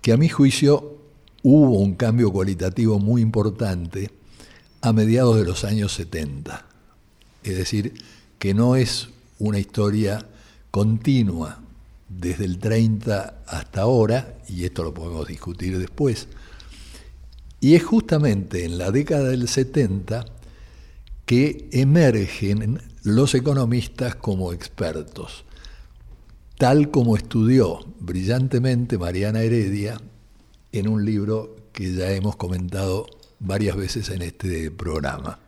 [0.00, 0.98] que a mi juicio
[1.42, 4.17] hubo un cambio cualitativo muy importante
[4.80, 6.64] a mediados de los años 70.
[7.42, 7.94] Es decir,
[8.38, 9.08] que no es
[9.38, 10.26] una historia
[10.70, 11.60] continua
[12.08, 16.28] desde el 30 hasta ahora, y esto lo podemos discutir después,
[17.60, 20.24] y es justamente en la década del 70
[21.26, 25.44] que emergen los economistas como expertos,
[26.56, 30.00] tal como estudió brillantemente Mariana Heredia
[30.72, 33.06] en un libro que ya hemos comentado
[33.40, 35.38] varias veces en este programa.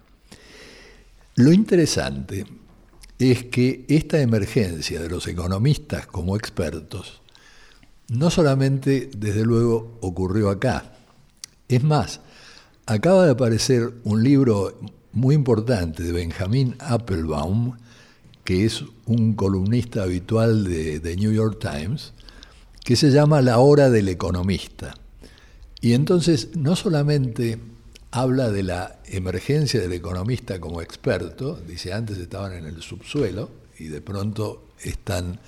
[1.37, 2.47] Lo interesante
[3.19, 7.21] es que esta emergencia de los economistas como expertos
[8.11, 10.93] no solamente, desde luego, ocurrió acá.
[11.69, 12.21] Es más,
[12.85, 14.81] acaba de aparecer un libro
[15.13, 17.77] muy importante de Benjamin Applebaum,
[18.43, 22.13] que es un columnista habitual de The New York Times,
[22.85, 24.95] que se llama La hora del economista.
[25.81, 27.61] Y entonces no solamente
[28.11, 33.89] habla de la emergencia del economista como experto, dice antes estaban en el subsuelo y
[33.89, 35.39] de pronto están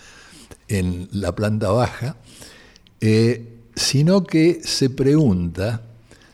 [0.69, 2.17] en la planta baja,
[3.01, 5.83] eh, sino que se pregunta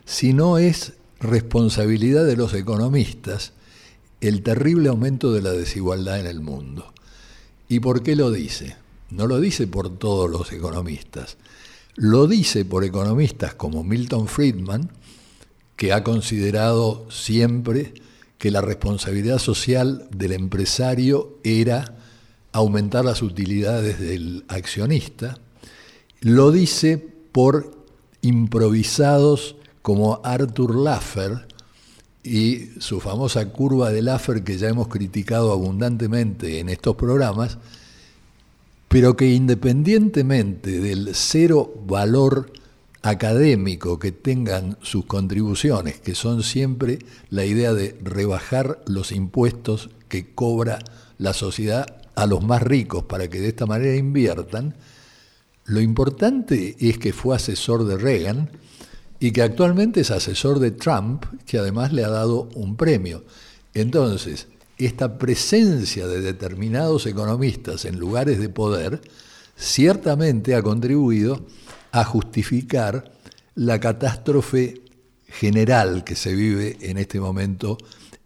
[0.04, 3.52] si no es responsabilidad de los economistas
[4.20, 6.92] el terrible aumento de la desigualdad en el mundo.
[7.68, 8.76] ¿Y por qué lo dice?
[9.10, 11.36] No lo dice por todos los economistas,
[11.94, 14.90] lo dice por economistas como Milton Friedman,
[15.78, 17.94] que ha considerado siempre
[18.36, 21.94] que la responsabilidad social del empresario era
[22.50, 25.38] aumentar las utilidades del accionista,
[26.20, 26.98] lo dice
[27.30, 27.86] por
[28.22, 31.46] improvisados como Arthur Laffer
[32.24, 37.56] y su famosa curva de Laffer que ya hemos criticado abundantemente en estos programas,
[38.88, 42.50] pero que independientemente del cero valor
[43.02, 46.98] académico que tengan sus contribuciones, que son siempre
[47.30, 50.78] la idea de rebajar los impuestos que cobra
[51.18, 54.74] la sociedad a los más ricos para que de esta manera inviertan,
[55.64, 58.50] lo importante es que fue asesor de Reagan
[59.20, 63.24] y que actualmente es asesor de Trump, que además le ha dado un premio.
[63.74, 64.48] Entonces,
[64.78, 69.00] esta presencia de determinados economistas en lugares de poder
[69.56, 71.44] ciertamente ha contribuido
[72.00, 73.12] a justificar
[73.54, 74.82] la catástrofe
[75.26, 77.76] general que se vive en este momento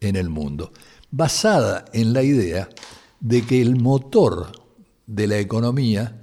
[0.00, 0.72] en el mundo,
[1.10, 2.68] basada en la idea
[3.20, 4.52] de que el motor
[5.06, 6.20] de la economía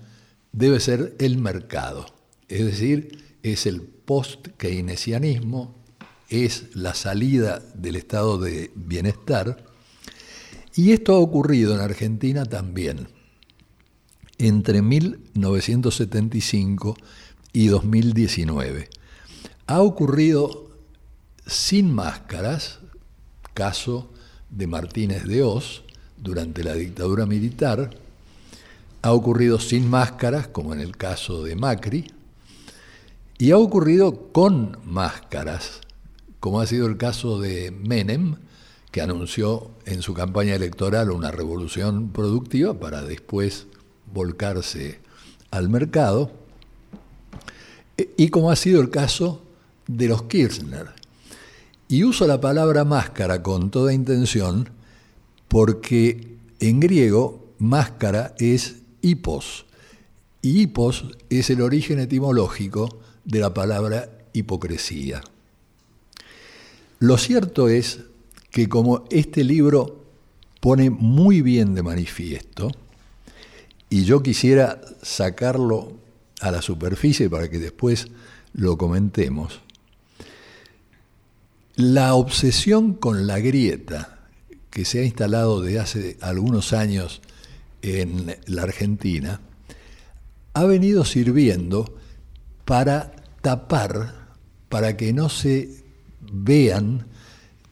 [0.51, 2.05] debe ser el mercado,
[2.47, 5.75] es decir, es el post-keynesianismo,
[6.29, 9.65] es la salida del estado de bienestar,
[10.75, 13.07] y esto ha ocurrido en Argentina también.
[14.37, 16.95] Entre 1975
[17.53, 18.89] y 2019.
[19.67, 20.69] Ha ocurrido
[21.45, 22.79] sin máscaras,
[23.53, 24.09] caso
[24.49, 25.83] de Martínez de Oz
[26.17, 27.91] durante la dictadura militar,
[29.01, 32.11] ha ocurrido sin máscaras, como en el caso de Macri,
[33.37, 35.81] y ha ocurrido con máscaras,
[36.39, 38.35] como ha sido el caso de Menem,
[38.91, 43.67] que anunció en su campaña electoral una revolución productiva para después
[44.11, 44.99] volcarse
[45.51, 46.31] al mercado,
[48.17, 49.41] y como ha sido el caso
[49.87, 50.87] de los Kirchner.
[51.87, 54.69] Y uso la palabra máscara con toda intención
[55.47, 59.65] porque en griego máscara es hipos,
[60.41, 65.21] y hipos es el origen etimológico de la palabra hipocresía.
[66.99, 68.01] Lo cierto es
[68.51, 70.05] que como este libro
[70.61, 72.71] pone muy bien de manifiesto,
[73.89, 75.93] y yo quisiera sacarlo
[76.39, 78.07] a la superficie para que después
[78.53, 79.61] lo comentemos,
[81.75, 84.19] la obsesión con la grieta
[84.69, 87.21] que se ha instalado desde hace algunos años
[87.81, 89.39] en la Argentina
[90.53, 91.95] ha venido sirviendo
[92.65, 94.35] para tapar,
[94.67, 95.83] para que no se
[96.31, 97.07] vean,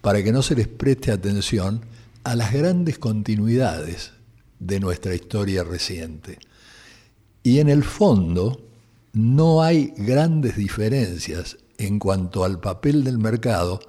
[0.01, 1.81] para que no se les preste atención
[2.23, 4.13] a las grandes continuidades
[4.59, 6.39] de nuestra historia reciente.
[7.43, 8.61] Y en el fondo
[9.13, 13.79] no hay grandes diferencias en cuanto al papel del mercado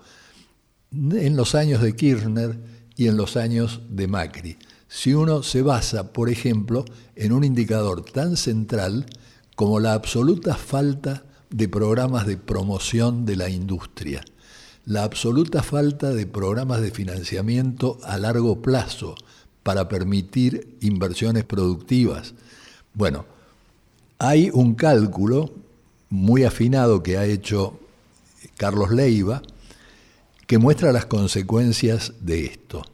[0.93, 2.59] en los años de Kirchner
[2.97, 4.59] y en los años de Macri.
[4.89, 6.85] Si uno se basa, por ejemplo,
[7.15, 9.07] en un indicador tan central
[9.55, 14.25] como la absoluta falta de programas de promoción de la industria,
[14.87, 19.15] la absoluta falta de programas de financiamiento a largo plazo
[19.63, 22.33] para permitir inversiones productivas.
[22.95, 23.27] Bueno,
[24.19, 25.51] hay un cálculo
[26.11, 27.81] muy afinado que ha hecho
[28.57, 29.43] Carlos Leiva,
[30.47, 32.85] que muestra las consecuencias de esto.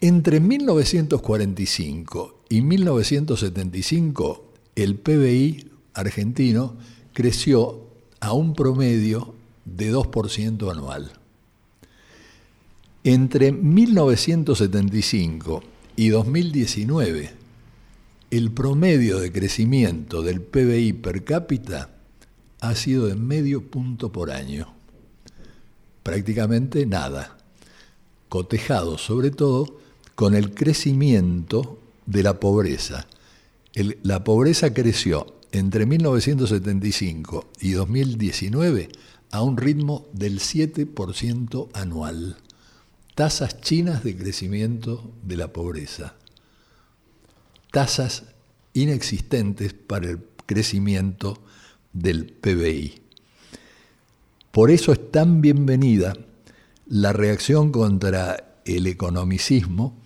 [0.00, 4.44] Entre 1945 y 1975,
[4.74, 6.74] el PBI argentino
[7.12, 7.86] creció
[8.20, 9.34] a un promedio
[9.64, 11.12] de 2% anual.
[13.04, 15.62] Entre 1975
[15.96, 17.41] y 2019,
[18.32, 21.90] el promedio de crecimiento del PBI per cápita
[22.60, 24.74] ha sido de medio punto por año
[26.02, 27.36] prácticamente nada,
[28.28, 29.78] cotejado sobre todo
[30.14, 33.06] con el crecimiento de la pobreza.
[34.02, 38.88] la pobreza creció entre 1975 y 2019
[39.30, 42.36] a un ritmo del 7% anual.
[43.14, 46.16] Tasas chinas de crecimiento de la pobreza.
[47.72, 48.24] Tasas
[48.74, 51.42] inexistentes para el crecimiento
[51.94, 53.00] del PBI.
[54.50, 56.12] Por eso es tan bienvenida
[56.86, 59.96] la reacción contra el economicismo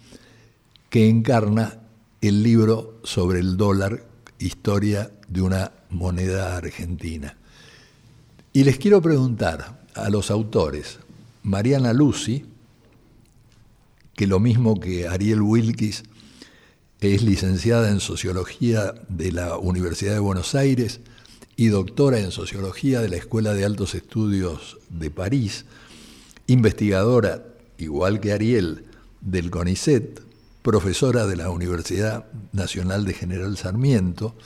[0.90, 1.80] que encarna
[2.20, 4.06] el libro sobre el dólar,
[4.38, 7.36] historia de una moneda argentina.
[8.52, 11.00] Y les quiero preguntar a los autores,
[11.42, 12.44] Mariana Lucy,
[14.14, 16.04] que lo mismo que Ariel Wilkis,
[17.00, 21.00] es licenciada en Sociología de la Universidad de Buenos Aires,
[21.56, 25.64] y doctora en Sociología de la Escuela de Altos Estudios de París,
[26.46, 27.44] investigadora,
[27.78, 28.84] igual que Ariel,
[29.22, 30.20] del CONICET,
[30.62, 34.36] profesora de la Universidad Nacional de General Sarmiento,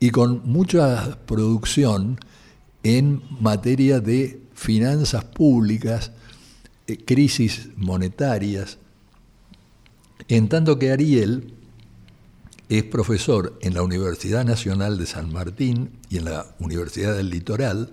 [0.00, 2.18] y con mucha producción
[2.82, 6.12] en materia de finanzas públicas,
[6.86, 8.78] eh, crisis monetarias,
[10.28, 11.54] en tanto que Ariel
[12.68, 17.90] es profesor en la Universidad Nacional de San Martín y en la Universidad del Litoral.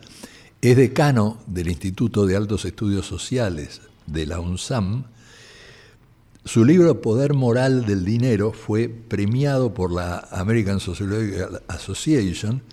[0.62, 5.06] Es decano del Instituto de Altos Estudios Sociales de la UNSAM.
[6.46, 12.64] Su libro Poder Moral del Dinero fue premiado por la American Sociological Association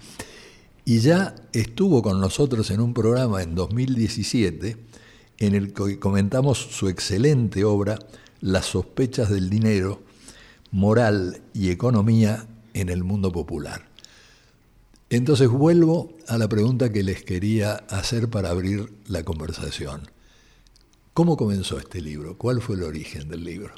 [0.85, 4.77] y ya estuvo con nosotros en un programa en 2017
[5.39, 7.99] en el que comentamos su excelente obra
[8.41, 10.01] Las sospechas del dinero,
[10.71, 13.87] moral y economía en el mundo popular.
[15.11, 20.11] Entonces vuelvo a la pregunta que les quería hacer para abrir la conversación.
[21.15, 22.37] ¿Cómo comenzó este libro?
[22.37, 23.73] ¿Cuál fue el origen del libro?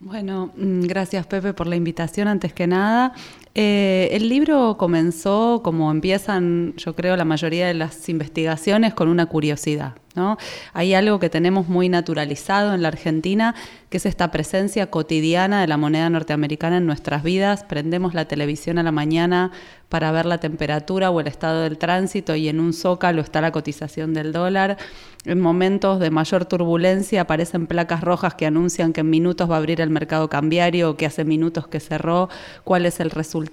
[0.00, 3.14] Bueno, mm, gracias Pepe por la invitación antes que nada.
[3.58, 9.24] Eh, el libro comenzó, como empiezan, yo creo, la mayoría de las investigaciones, con una
[9.24, 9.94] curiosidad.
[10.14, 10.36] ¿no?
[10.72, 13.54] Hay algo que tenemos muy naturalizado en la Argentina,
[13.88, 17.64] que es esta presencia cotidiana de la moneda norteamericana en nuestras vidas.
[17.64, 19.52] Prendemos la televisión a la mañana
[19.88, 23.52] para ver la temperatura o el estado del tránsito y en un zócalo está la
[23.52, 24.78] cotización del dólar.
[25.24, 29.58] En momentos de mayor turbulencia aparecen placas rojas que anuncian que en minutos va a
[29.58, 32.28] abrir el mercado cambiario o que hace minutos que cerró,
[32.64, 33.45] cuál es el resultado.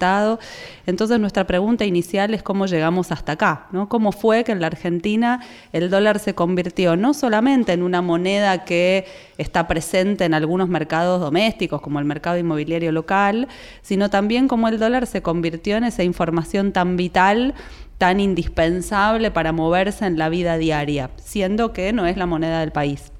[0.85, 3.89] Entonces nuestra pregunta inicial es cómo llegamos hasta acá, ¿no?
[3.89, 8.65] ¿Cómo fue que en la Argentina el dólar se convirtió no solamente en una moneda
[8.65, 9.05] que
[9.37, 13.47] está presente en algunos mercados domésticos, como el mercado inmobiliario local,
[13.81, 17.53] sino también cómo el dólar se convirtió en esa información tan vital
[17.97, 22.71] tan indispensable para moverse en la vida diaria, siendo que no es la moneda del
[22.71, 23.13] país.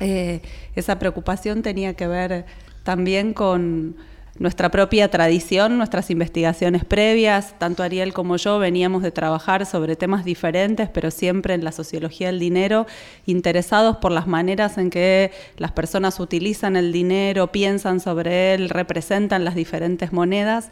[0.00, 0.42] Eh,
[0.74, 2.44] esa preocupación tenía que ver
[2.82, 3.96] también con
[4.38, 7.58] nuestra propia tradición, nuestras investigaciones previas.
[7.58, 12.28] Tanto Ariel como yo veníamos de trabajar sobre temas diferentes, pero siempre en la sociología
[12.28, 12.86] del dinero,
[13.26, 19.44] interesados por las maneras en que las personas utilizan el dinero, piensan sobre él, representan
[19.44, 20.70] las diferentes monedas.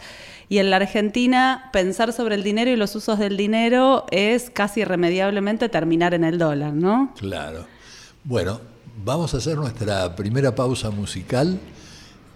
[0.48, 4.80] Y en la Argentina, pensar sobre el dinero y los usos del dinero es casi
[4.80, 7.14] irremediablemente terminar en el dólar, ¿no?
[7.16, 7.66] Claro.
[8.24, 8.60] Bueno,
[9.04, 11.60] vamos a hacer nuestra primera pausa musical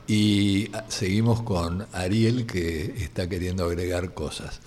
[0.07, 4.61] y seguimos con Ariel que está queriendo agregar cosas.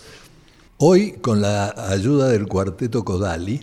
[0.78, 3.62] Hoy, con la ayuda del cuarteto Kodali,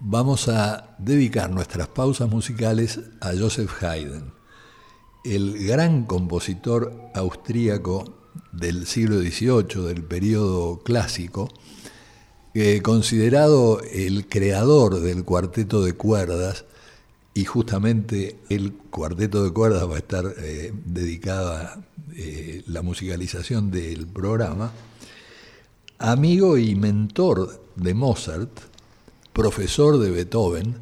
[0.00, 4.32] vamos a dedicar nuestras pausas musicales a Joseph Haydn,
[5.24, 8.14] el gran compositor austríaco
[8.52, 11.48] del siglo XVIII, del periodo clásico,
[12.82, 16.64] considerado el creador del cuarteto de cuerdas,
[17.40, 21.82] y justamente el cuarteto de cuerdas va a estar eh, dedicada
[22.14, 24.70] eh, la musicalización del programa,
[25.98, 28.50] amigo y mentor de Mozart,
[29.32, 30.76] profesor de Beethoven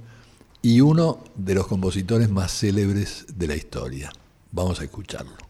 [0.61, 4.11] y uno de los compositores más célebres de la historia.
[4.51, 5.48] Vamos a escucharlo.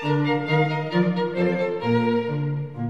[0.00, 0.28] Thank
[2.78, 2.87] you.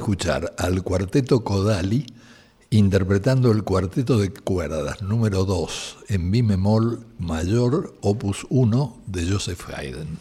[0.00, 2.06] Escuchar al cuarteto Kodali
[2.70, 9.60] interpretando el cuarteto de cuerdas número 2 en mi bemol mayor, opus 1 de Joseph
[9.68, 10.18] Haydn.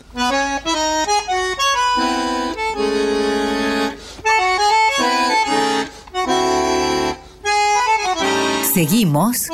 [8.74, 9.48] Seguimos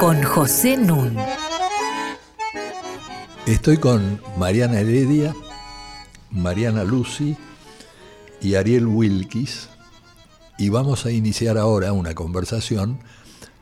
[0.00, 1.18] con José Nun.
[3.46, 5.34] Estoy con Mariana Heredia,
[6.30, 7.36] Mariana Lucy
[8.40, 9.68] y Ariel Wilkis
[10.58, 13.00] y vamos a iniciar ahora una conversación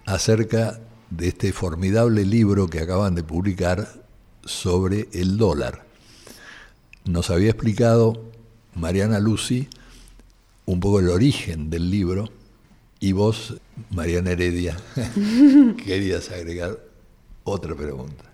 [0.05, 4.05] acerca de este formidable libro que acaban de publicar
[4.45, 5.87] sobre el dólar.
[7.05, 8.31] Nos había explicado
[8.75, 9.69] Mariana Lucy
[10.67, 12.31] un poco el origen del libro
[13.01, 13.55] y vos,
[13.91, 14.77] Mariana Heredia,
[15.85, 16.79] querías agregar
[17.45, 18.28] otra pregunta.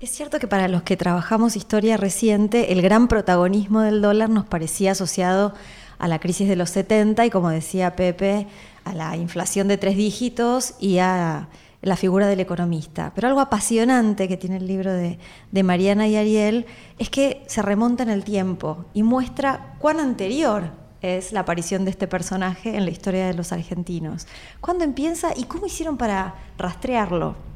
[0.00, 4.46] Es cierto que para los que trabajamos historia reciente, el gran protagonismo del dólar nos
[4.46, 5.54] parecía asociado
[5.98, 8.46] a la crisis de los 70 y, como decía Pepe,
[8.84, 11.48] a la inflación de tres dígitos y a
[11.82, 13.10] la figura del economista.
[13.12, 15.18] Pero algo apasionante que tiene el libro de,
[15.50, 16.66] de Mariana y Ariel
[17.00, 20.70] es que se remonta en el tiempo y muestra cuán anterior
[21.02, 24.28] es la aparición de este personaje en la historia de los argentinos.
[24.60, 27.48] ¿Cuándo empieza y cómo hicieron para rastrearlo?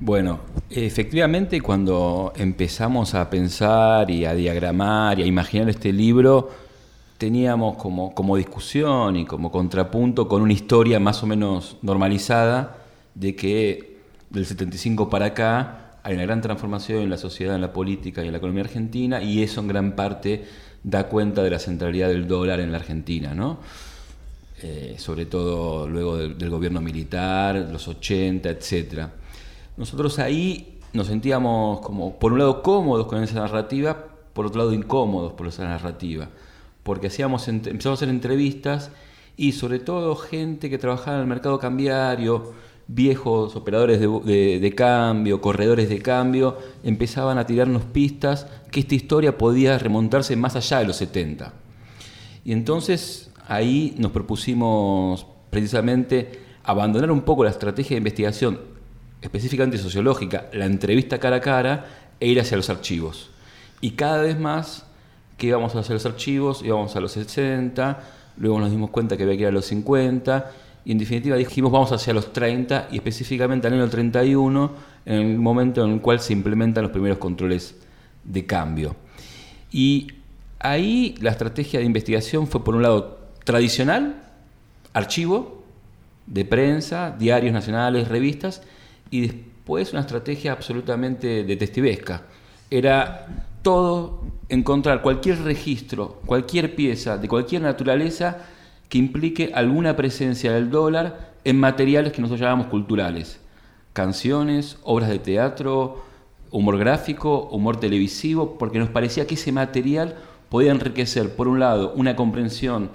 [0.00, 0.38] Bueno,
[0.70, 6.50] efectivamente cuando empezamos a pensar y a diagramar y a imaginar este libro,
[7.18, 12.78] teníamos como, como discusión y como contrapunto con una historia más o menos normalizada
[13.16, 13.98] de que
[14.30, 18.26] del 75 para acá hay una gran transformación en la sociedad, en la política y
[18.26, 20.44] en la economía argentina y eso en gran parte
[20.84, 23.58] da cuenta de la centralidad del dólar en la Argentina, ¿no?
[24.62, 29.10] Eh, sobre todo luego del, del gobierno militar, los 80, etcétera.
[29.78, 34.72] Nosotros ahí nos sentíamos como, por un lado, cómodos con esa narrativa, por otro lado,
[34.72, 36.28] incómodos por esa narrativa,
[36.82, 38.90] porque hacíamos, empezamos a hacer entrevistas
[39.36, 42.54] y sobre todo gente que trabajaba en el mercado cambiario,
[42.88, 49.38] viejos operadores de, de, cambio, corredores de cambio, empezaban a tirarnos pistas que esta historia
[49.38, 51.52] podía remontarse más allá de los 70.
[52.44, 58.77] Y entonces ahí nos propusimos precisamente abandonar un poco la estrategia de investigación
[59.22, 61.86] específicamente sociológica, la entrevista cara a cara
[62.20, 63.30] e ir hacia los archivos.
[63.80, 64.86] Y cada vez más
[65.36, 68.00] que íbamos hacia los archivos, íbamos a los 60,
[68.38, 70.52] luego nos dimos cuenta que había que ir a los 50,
[70.84, 74.72] y en definitiva dijimos vamos hacia los 30, y específicamente al año 31,
[75.06, 77.76] en el momento en el cual se implementan los primeros controles
[78.24, 78.96] de cambio.
[79.70, 80.08] Y
[80.58, 84.22] ahí la estrategia de investigación fue por un lado tradicional,
[84.92, 85.62] archivo
[86.26, 88.62] de prensa, diarios nacionales, revistas,
[89.10, 92.22] y después una estrategia absolutamente detestivesca.
[92.70, 93.26] Era
[93.62, 98.38] todo encontrar cualquier registro, cualquier pieza de cualquier naturaleza
[98.88, 103.40] que implique alguna presencia del dólar en materiales que nosotros llamamos culturales.
[103.92, 106.04] Canciones, obras de teatro,
[106.50, 110.16] humor gráfico, humor televisivo, porque nos parecía que ese material
[110.48, 112.90] podía enriquecer, por un lado, una comprensión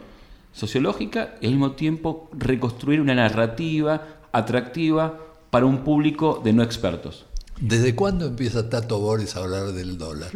[0.53, 5.19] sociológica y al mismo tiempo reconstruir una narrativa atractiva
[5.53, 7.27] para un público de no expertos.
[7.61, 10.31] ¿Desde cuándo empieza Tato Boris a hablar del dólar?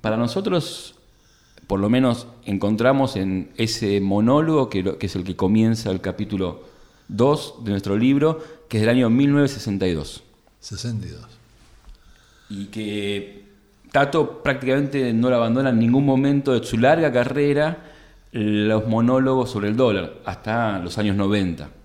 [0.00, 0.96] Para nosotros,
[1.68, 6.64] por lo menos, encontramos en ese monólogo, que, es el que comienza el capítulo
[7.06, 10.24] 2 de nuestro libro, que es del año 1962.
[10.58, 11.20] 62.
[12.50, 13.44] Y que
[13.92, 17.84] Tato prácticamente no lo abandona en ningún momento de su larga carrera
[18.32, 21.81] los monólogos sobre el dólar, hasta los años 90.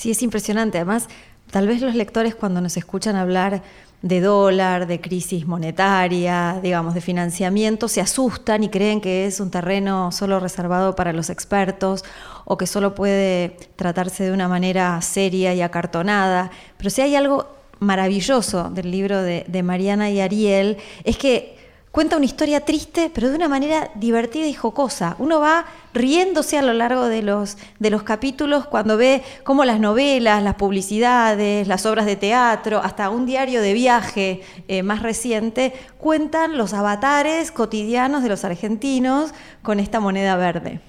[0.00, 0.78] Sí, es impresionante.
[0.78, 1.08] Además,
[1.50, 3.62] tal vez los lectores cuando nos escuchan hablar
[4.00, 9.50] de dólar, de crisis monetaria, digamos, de financiamiento, se asustan y creen que es un
[9.50, 12.02] terreno solo reservado para los expertos
[12.46, 16.50] o que solo puede tratarse de una manera seria y acartonada.
[16.78, 21.59] Pero si hay algo maravilloso del libro de, de Mariana y Ariel, es que
[21.92, 25.16] cuenta una historia triste, pero de una manera divertida y jocosa.
[25.18, 29.80] Uno va riéndose a lo largo de los, de los capítulos cuando ve cómo las
[29.80, 35.72] novelas, las publicidades, las obras de teatro, hasta un diario de viaje eh, más reciente,
[35.98, 40.80] cuentan los avatares cotidianos de los argentinos con esta moneda verde.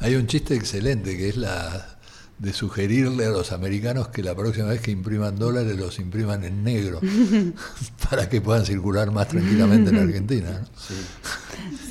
[0.00, 1.89] Hay un chiste excelente que es la
[2.40, 6.64] de sugerirle a los americanos que la próxima vez que impriman dólares los impriman en
[6.64, 6.98] negro
[8.10, 10.62] para que puedan circular más tranquilamente en Argentina.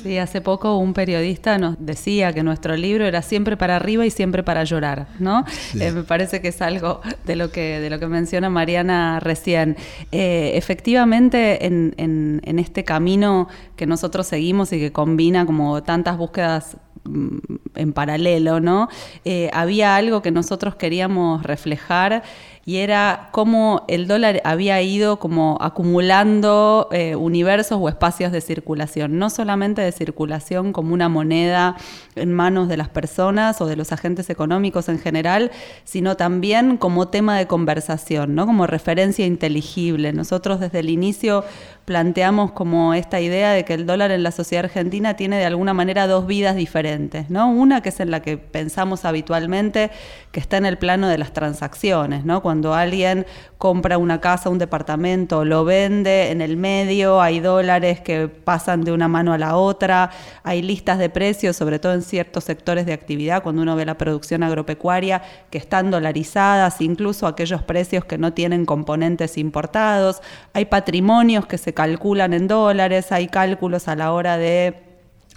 [0.02, 0.18] Sí.
[0.18, 4.42] hace poco un periodista nos decía que nuestro libro era siempre para arriba y siempre
[4.42, 5.44] para llorar, ¿no?
[5.78, 9.76] Eh, me parece que es algo de lo que, de lo que menciona Mariana recién.
[10.10, 16.76] Eh, efectivamente, en, en este camino que nosotros seguimos y que combina como tantas búsquedas
[17.04, 18.88] en paralelo, ¿no?
[19.24, 22.22] Eh, había algo que nosotros queríamos reflejar
[22.66, 29.18] y era cómo el dólar había ido como acumulando eh, universos o espacios de circulación,
[29.18, 31.76] no solamente de circulación como una moneda
[32.16, 35.50] en manos de las personas o de los agentes económicos en general,
[35.84, 38.46] sino también como tema de conversación, ¿no?
[38.46, 40.12] como referencia inteligible.
[40.12, 41.44] Nosotros desde el inicio
[41.90, 45.74] planteamos como esta idea de que el dólar en la sociedad argentina tiene de alguna
[45.74, 47.50] manera dos vidas diferentes, ¿no?
[47.50, 49.90] Una que es en la que pensamos habitualmente,
[50.30, 52.42] que está en el plano de las transacciones, ¿no?
[52.42, 53.26] Cuando alguien
[53.58, 58.92] compra una casa, un departamento, lo vende en el medio, hay dólares que pasan de
[58.92, 60.12] una mano a la otra,
[60.44, 63.98] hay listas de precios, sobre todo en ciertos sectores de actividad, cuando uno ve la
[63.98, 70.22] producción agropecuaria, que están dolarizadas, incluso aquellos precios que no tienen componentes importados,
[70.52, 74.89] hay patrimonios que se calculan en dólares, hay cálculos a la hora de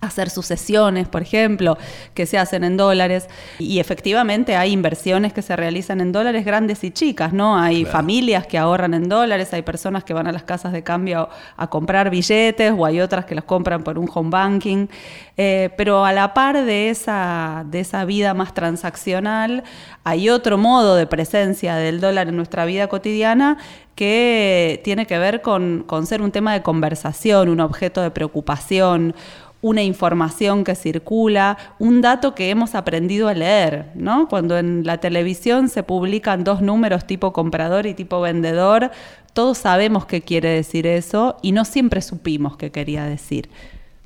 [0.07, 1.77] hacer sucesiones, por ejemplo,
[2.13, 3.27] que se hacen en dólares.
[3.59, 7.57] Y efectivamente hay inversiones que se realizan en dólares grandes y chicas, ¿no?
[7.57, 11.29] Hay familias que ahorran en dólares, hay personas que van a las casas de cambio
[11.57, 14.87] a comprar billetes o hay otras que los compran por un home banking.
[15.35, 19.63] Eh, pero a la par de esa, de esa vida más transaccional,
[20.03, 23.57] hay otro modo de presencia del dólar en nuestra vida cotidiana
[23.95, 29.15] que tiene que ver con, con ser un tema de conversación, un objeto de preocupación,
[29.63, 34.27] una información que circula, un dato que hemos aprendido a leer, ¿no?
[34.27, 38.91] Cuando en la televisión se publican dos números tipo comprador y tipo vendedor,
[39.31, 43.49] todos sabemos qué quiere decir eso y no siempre supimos qué quería decir.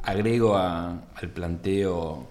[0.04, 2.28] Agrego al planteo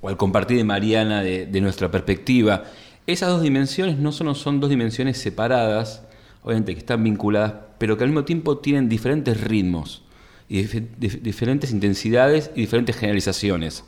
[0.00, 2.62] o al compartir de Mariana de, nuestra perspectiva,
[3.08, 6.04] esas dos dimensiones no solo son dos dimensiones separadas,
[6.44, 10.03] obviamente que están vinculadas, pero que al mismo tiempo tienen diferentes ritmos
[10.48, 13.84] y diferentes intensidades y diferentes generalizaciones.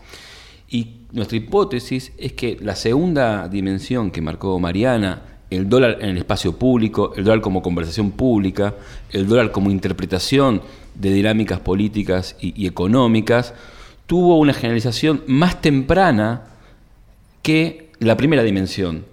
[0.69, 6.19] Y nuestra hipótesis es que la segunda dimensión que marcó Mariana, el dólar en el
[6.19, 8.75] espacio público, el dólar como conversación pública,
[9.13, 10.63] el dólar como interpretación
[10.95, 13.55] de dinámicas políticas y, económicas,
[14.07, 16.45] tuvo una generalización más temprana
[17.43, 19.05] que la primera dimensión,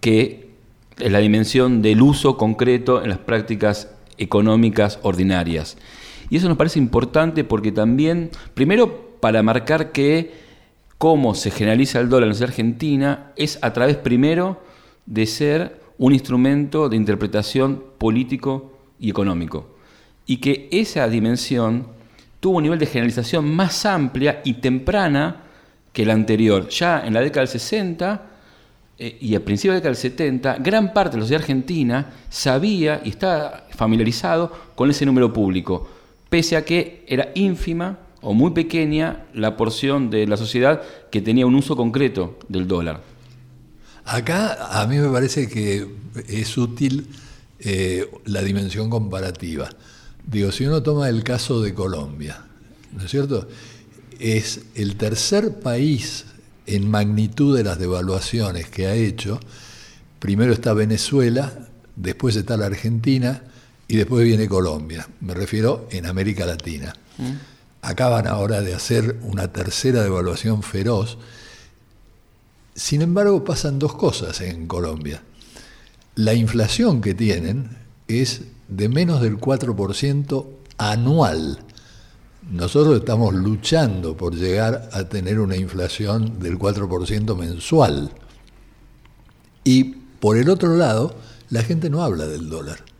[0.00, 0.50] que
[0.98, 5.76] es la dimensión del uso concreto en las prácticas económicas ordinarias.
[6.30, 10.32] Y eso nos parece importante porque también, primero, para marcar que
[10.98, 14.62] cómo se generaliza el dólar en la Argentina es a través, primero,
[15.06, 19.76] de ser un instrumento de interpretación político y económico.
[20.26, 21.86] Y que esa dimensión
[22.40, 25.42] tuvo un nivel de generalización más amplia y temprana
[25.92, 26.68] que la anterior.
[26.68, 28.22] Ya en la década del 60
[28.98, 32.12] eh, y a principios de la década del 70, gran parte de la sociedad argentina
[32.28, 35.88] sabía y estaba familiarizado con ese número público
[36.34, 41.46] pese a que era ínfima o muy pequeña la porción de la sociedad que tenía
[41.46, 43.04] un uso concreto del dólar.
[44.04, 45.86] Acá a mí me parece que
[46.26, 47.06] es útil
[47.60, 49.70] eh, la dimensión comparativa.
[50.26, 52.44] Digo, si uno toma el caso de Colombia,
[52.90, 53.46] ¿no es cierto?
[54.18, 56.24] Es el tercer país
[56.66, 59.38] en magnitud de las devaluaciones que ha hecho.
[60.18, 63.44] Primero está Venezuela, después está la Argentina,
[63.88, 66.94] y después viene Colombia, me refiero en América Latina.
[67.18, 67.32] Mm.
[67.82, 71.18] Acaban ahora de hacer una tercera devaluación feroz.
[72.74, 75.22] Sin embargo, pasan dos cosas en Colombia.
[76.14, 77.76] La inflación que tienen
[78.08, 80.46] es de menos del 4%
[80.78, 81.58] anual.
[82.50, 88.10] Nosotros estamos luchando por llegar a tener una inflación del 4% mensual.
[89.62, 89.84] Y
[90.20, 91.14] por el otro lado,
[91.50, 92.93] la gente no habla del dólar.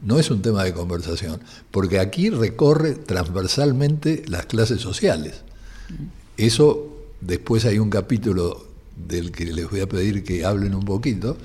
[0.00, 5.42] No es un tema de conversación, porque aquí recorre transversalmente las clases sociales.
[6.36, 6.88] Eso,
[7.20, 11.36] después hay un capítulo del que les voy a pedir que hablen un poquito,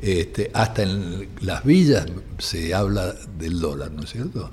[0.00, 2.06] este, hasta en las villas
[2.38, 4.50] se habla del dólar, ¿no es cierto?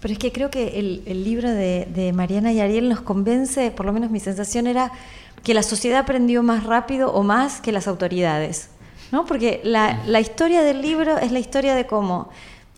[0.00, 3.92] Pero es que creo que el, libro de, Mariana y Ariel nos convence, por lo
[3.92, 4.92] menos mi sensación era
[5.42, 8.68] que la sociedad aprendió más rápido o más que las autoridades.
[9.12, 9.24] ¿no?
[9.26, 12.30] Porque la historia del libro es la historia de cómo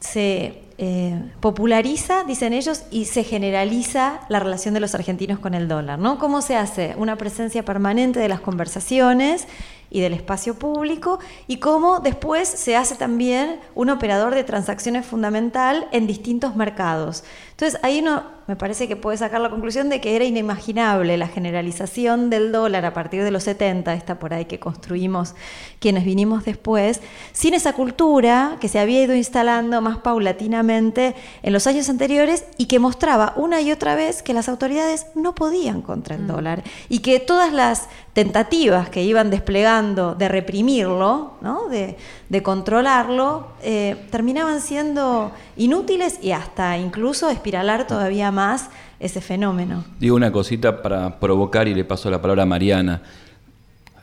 [0.04, 5.66] se eh, populariza, dicen ellos, y se generaliza la relación de los argentinos con el
[5.66, 6.18] dólar, ¿no?
[6.18, 9.46] ¿Cómo se hace una presencia permanente de las conversaciones
[9.90, 15.86] y del espacio público y cómo después se hace también un operador de transacciones fundamental
[15.92, 17.22] en distintos mercados.
[17.56, 21.28] Entonces ahí uno me parece que puede sacar la conclusión de que era inimaginable la
[21.28, 25.34] generalización del dólar a partir de los 70, esta por ahí que construimos
[25.78, 27.00] quienes vinimos después,
[27.32, 32.66] sin esa cultura que se había ido instalando más paulatinamente en los años anteriores y
[32.66, 36.26] que mostraba una y otra vez que las autoridades no podían contra el mm.
[36.26, 41.68] dólar y que todas las tentativas que iban desplegando de reprimirlo, ¿no?
[41.68, 41.96] de,
[42.42, 49.84] controlarlo, eh, terminaban siendo inútiles y hasta incluso espiralar todavía más ese fenómeno.
[50.00, 53.02] Digo una cosita para provocar y le paso la palabra a Mariana.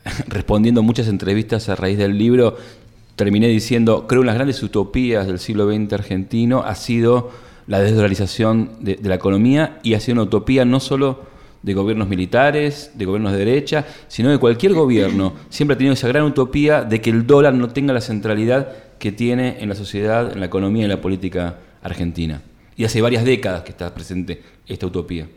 [0.28, 2.56] Respondiendo muchas entrevistas a raíz del libro,
[3.16, 7.30] terminé diciendo, creo que las grandes utopías del siglo XX argentino ha sido
[7.66, 11.31] la desdolarización de, de la economía y ha sido una utopía no solo
[11.62, 15.34] de gobiernos militares, de gobiernos de derecha, sino de cualquier gobierno.
[15.48, 19.12] Siempre ha tenido esa gran utopía de que el dólar no tenga la centralidad que
[19.12, 22.42] tiene en la sociedad, en la economía y en la política argentina.
[22.76, 25.28] Y hace varias décadas que está presente esta utopía.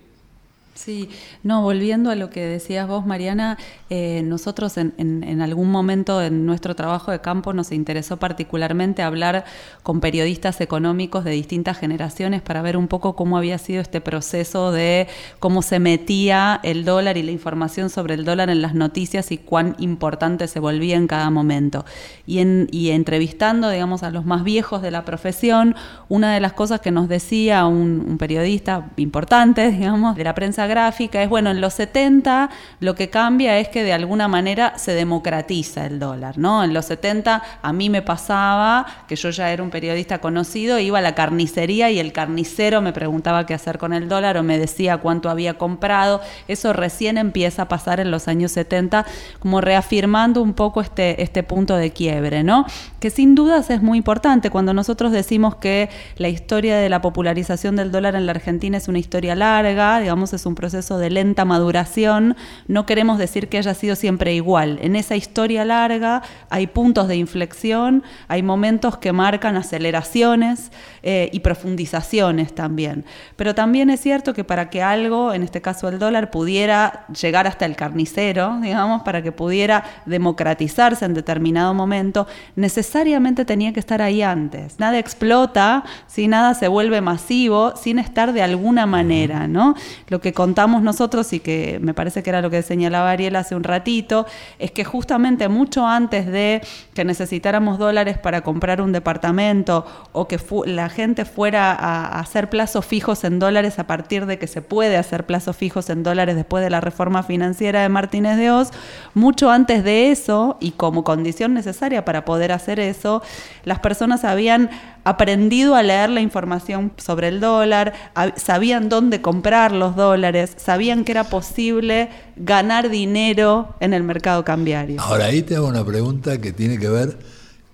[0.75, 1.07] Sí,
[1.41, 3.57] no, volviendo a lo que decías vos, Mariana,
[3.89, 9.45] eh, nosotros en, en, algún momento en nuestro trabajo de campo nos interesó particularmente hablar
[9.83, 14.73] con periodistas económicos de distintas generaciones para ver un poco cómo había sido este proceso
[14.73, 15.07] de
[15.39, 19.37] cómo se metía el dólar y la información sobre el dólar en las noticias y
[19.37, 21.85] cuán importante se volvía en cada momento.
[22.27, 25.73] Y, en, y entrevistando, digamos, a los más viejos de la profesión,
[26.09, 30.64] una de las cosas que nos decía un, un periodista importante, digamos, de la prensa
[30.67, 32.49] gráfica es, bueno, en los 70
[32.79, 36.63] lo que cambia es que de alguna manera se democratiza el dólar, ¿no?
[36.63, 40.99] En los 70 a mí me pasaba que yo ya era un periodista conocido, iba
[40.99, 44.57] a la carnicería y el carnicero me preguntaba qué hacer con el dólar o me
[44.57, 46.21] decía cuánto había comprado.
[46.47, 49.05] Eso recién empieza a pasar en los años 70,
[49.39, 52.65] como reafirmando un poco este, este punto de quiebre, ¿no?
[52.99, 57.75] Que sin dudas es muy importante cuando nosotros decimos que la historia de la popularización
[57.75, 61.45] del dólar en la Argentina es una historia larga, digamos, es un proceso de lenta
[61.45, 62.35] maduración,
[62.67, 64.79] no queremos decir que haya sido siempre igual.
[64.81, 70.71] En esa historia larga hay puntos de inflexión, hay momentos que marcan aceleraciones
[71.03, 73.05] eh, y profundizaciones también.
[73.35, 77.47] Pero también es cierto que para que algo, en este caso el dólar, pudiera llegar
[77.47, 84.01] hasta el carnicero, digamos, para que pudiera democratizarse en determinado momento, necesariamente tenía que estar
[84.01, 84.79] ahí antes.
[84.79, 89.75] Nada explota, si nada se vuelve masivo, sin estar de alguna manera, ¿no?
[90.07, 93.55] Lo que contamos nosotros y que me parece que era lo que señalaba Ariel hace
[93.55, 94.27] un ratito,
[94.59, 96.61] es que justamente mucho antes de
[96.93, 102.85] que necesitáramos dólares para comprar un departamento o que la gente fuera a, hacer plazos
[102.85, 106.63] fijos en dólares a partir de que se puede hacer plazos fijos en dólares después
[106.63, 108.69] de la reforma financiera de Martínez de Oz,
[109.15, 113.23] mucho antes de eso y como condición necesaria para poder hacer eso,
[113.63, 114.69] las personas habían
[115.05, 117.93] aprendido a leer la información sobre el dólar,
[118.35, 124.99] sabían dónde comprar los dólares, sabían que era posible ganar dinero en el mercado cambiario.
[124.99, 127.17] Ahora ahí te hago una pregunta que tiene que ver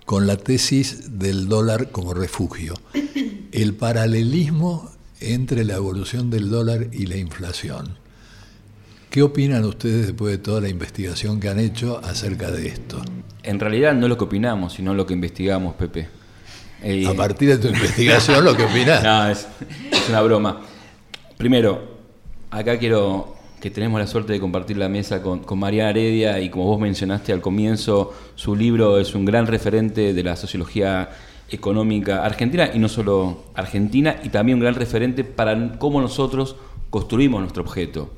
[0.06, 2.76] con la tesis del dólar como refugio.
[3.54, 4.92] El paralelismo
[5.22, 7.98] entre la evolución del dólar y la inflación.
[9.10, 13.02] ¿Qué opinan ustedes después de toda la investigación que han hecho acerca de esto?
[13.44, 16.21] En realidad no lo que opinamos, sino lo que investigamos, Pepe.
[16.82, 19.04] A partir de tu investigación, lo que opinas.
[19.04, 19.48] No, es,
[20.10, 20.62] una broma.
[21.38, 21.82] Primero,
[22.50, 26.50] acá quiero que tenemos la suerte de compartir la mesa con, con María Heredia y
[26.50, 31.10] como vos mencionaste al comienzo, su libro es un gran referente de la sociología
[31.52, 36.56] económica argentina y no solo argentina, y también un gran referente para cómo nosotros
[36.90, 38.10] construimos nuestro objeto.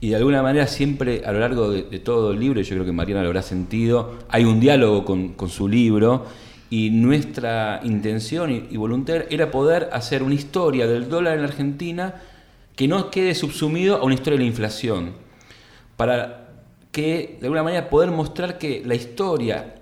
[0.00, 2.84] Y de alguna manera siempre a lo largo de, todo el libro, y yo creo
[2.84, 6.26] que Mariana lo habrá sentido, hay un diálogo con, con su libro
[6.74, 12.20] y nuestra intención y, voluntad era poder hacer una historia del dólar en Argentina
[12.74, 15.12] que no quede subsumido a una historia de la inflación,
[15.96, 16.48] para
[16.90, 19.76] que de alguna manera poder mostrar que la historia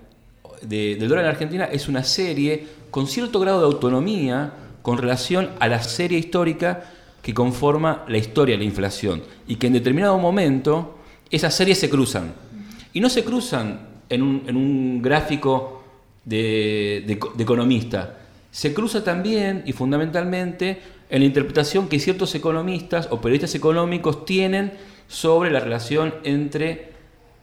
[0.61, 4.53] del dólar en Argentina es una serie con cierto grado de autonomía
[4.83, 6.91] con relación a la serie histórica
[7.23, 10.99] que conforma la historia de la inflación y que en determinado momento
[11.31, 12.35] esas series se cruzan.
[12.93, 13.79] Y no se cruzan
[14.09, 15.82] en un, en un gráfico
[16.25, 18.17] de, economista.
[18.51, 24.73] Se cruza también y fundamentalmente en la interpretación que ciertos economistas o periodistas económicos tienen
[25.07, 26.93] sobre la relación entre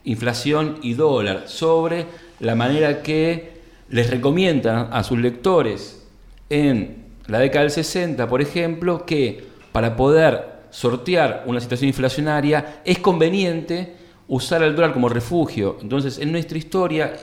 [0.05, 2.07] inflación y dólar, sobre
[2.39, 6.07] la manera que les recomiendan a sus lectores
[6.49, 12.99] en la década del 60, por ejemplo, que para poder sortear una situación inflacionaria es
[12.99, 13.97] conveniente
[14.29, 15.79] usar el dólar como refugio.
[15.83, 17.15] Entonces, en nuestra historia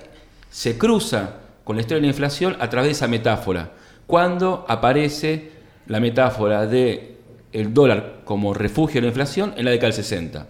[0.49, 3.73] se cruza con la historia de la inflación a través de esa metáfora.
[4.05, 5.51] Cuando aparece
[5.87, 7.17] la metáfora de
[7.51, 10.47] el dólar como refugio de la inflación en la década del 60.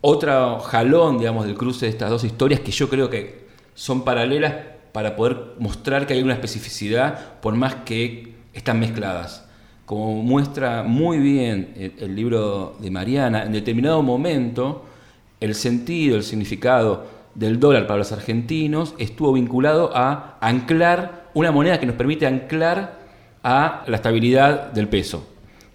[0.00, 4.54] Otro jalón, digamos, del cruce de estas dos historias que yo creo que son paralelas
[4.92, 9.44] para poder mostrar que hay una especificidad por más que están mezcladas.
[9.84, 14.86] Como muestra muy bien el, el libro de Mariana, en determinado momento
[15.38, 21.78] el sentido, el significado del dólar para los argentinos estuvo vinculado a anclar una moneda
[21.78, 22.98] que nos permite anclar
[23.42, 25.26] a la estabilidad del peso.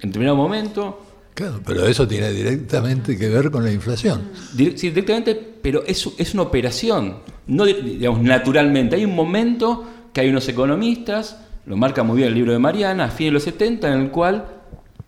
[0.02, 1.00] En determinado momento
[1.34, 4.30] Claro, pero eso tiene directamente que ver con la inflación.
[4.56, 7.16] Direct- sí, directamente, pero es, es una operación,
[7.48, 8.98] no di- digamos naturalmente.
[8.98, 13.06] Hay un momento que hay unos economistas, lo marca muy bien el libro de Mariana,
[13.06, 14.46] a fines de los 70, en el cual,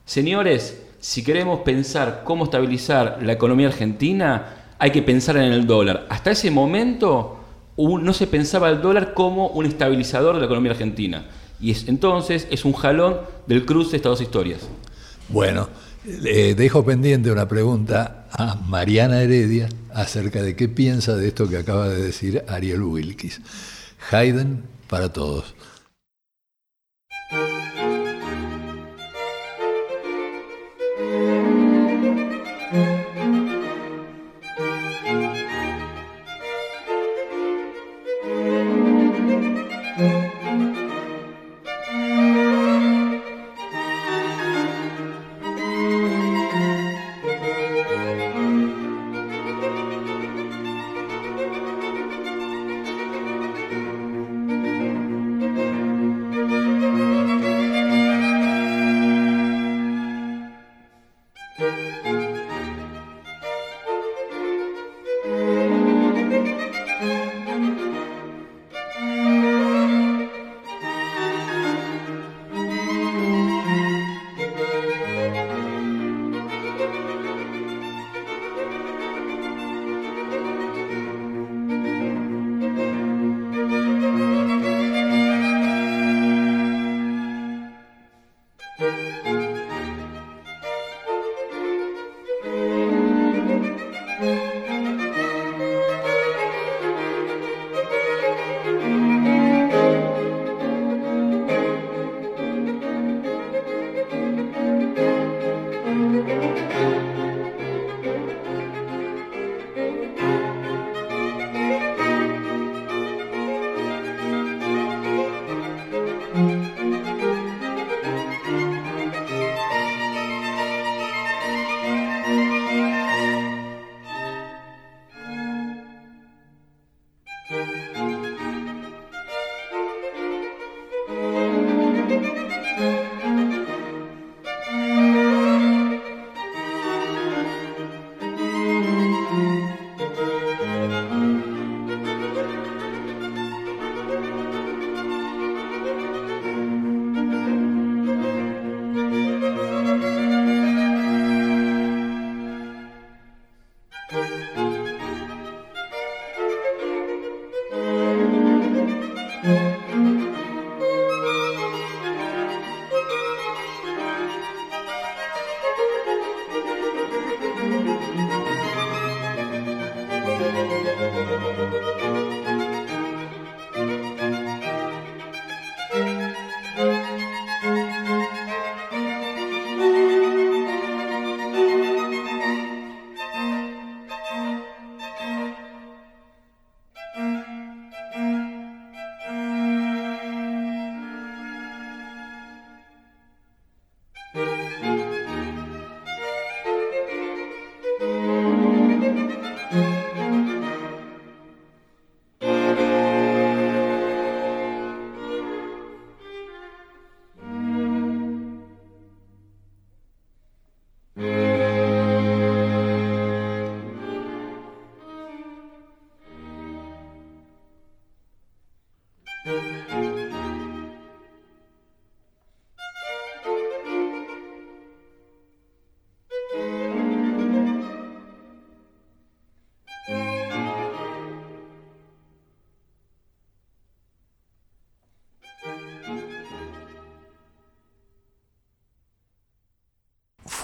[0.06, 6.06] señores, si queremos pensar cómo estabilizar la economía argentina, hay que pensar en el dólar.
[6.10, 7.38] Hasta ese momento
[7.78, 11.26] no se pensaba el dólar como un estabilizador de la economía argentina.
[11.60, 14.62] Y es, entonces es un jalón del cruce de estas dos historias.
[15.30, 15.70] Bueno,
[16.06, 21.58] le dejo pendiente una pregunta a Mariana Heredia acerca de qué piensa de esto que
[21.58, 23.42] acaba de decir Ariel Wilkis.
[24.12, 25.56] Haydn para todos.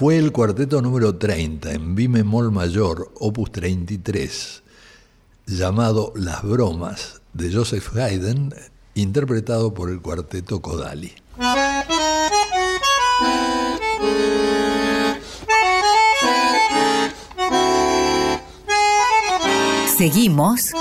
[0.02, 4.64] Fue el cuarteto número 30 en Mi bemol mayor, opus 33,
[5.46, 8.52] llamado Las Bromas, de Joseph Haydn,
[8.96, 11.14] interpretado por el cuarteto Kodali.
[19.96, 20.72] Seguimos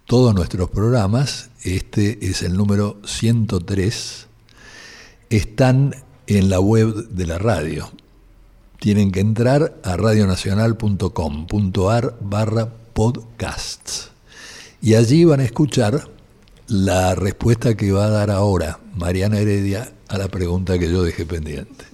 [0.06, 4.28] todos nuestros programas, este es el número 103,
[5.30, 5.96] están
[6.28, 7.90] en la web de la radio
[8.86, 14.12] tienen que entrar a radionacional.com.ar barra podcasts.
[14.80, 16.08] Y allí van a escuchar
[16.68, 21.26] la respuesta que va a dar ahora Mariana Heredia a la pregunta que yo dejé
[21.26, 21.86] pendiente.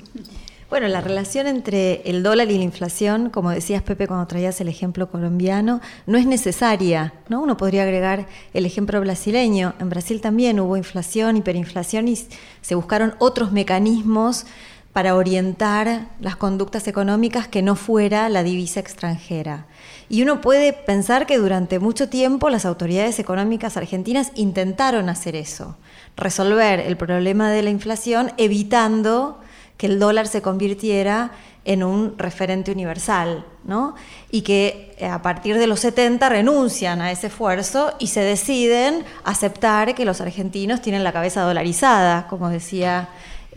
[0.70, 4.70] Bueno, la relación entre el dólar y la inflación, como decías Pepe cuando traías el
[4.70, 7.42] ejemplo colombiano, no es necesaria, ¿no?
[7.42, 9.74] Uno podría agregar el ejemplo brasileño.
[9.80, 12.18] En Brasil también hubo inflación, hiperinflación y
[12.62, 14.46] se buscaron otros mecanismos
[14.94, 19.68] para orientar las conductas económicas que no fuera la divisa extranjera.
[20.10, 25.78] Y uno puede pensar que durante mucho tiempo las autoridades económicas argentinas intentaron hacer eso,
[26.18, 29.40] resolver el problema de la inflación evitando
[29.78, 31.32] que el dólar se convirtiera
[31.64, 33.96] en un referente universal, ¿no?
[34.32, 39.06] Y que eh, a partir de los 70 renuncian a ese esfuerzo y se deciden
[39.24, 43.10] aceptar que los argentinos tienen la cabeza dolarizada, como decía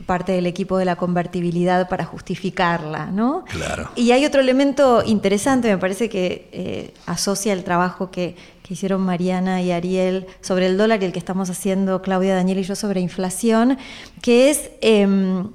[0.07, 3.45] parte del equipo de la convertibilidad para justificarla, ¿no?
[3.47, 3.90] Claro.
[3.95, 9.03] Y hay otro elemento interesante, me parece que eh, asocia el trabajo que, que, hicieron
[9.03, 12.74] Mariana y Ariel sobre el dólar y el que estamos haciendo Claudia, Daniel y yo
[12.74, 13.78] sobre inflación,
[14.20, 15.49] que es em,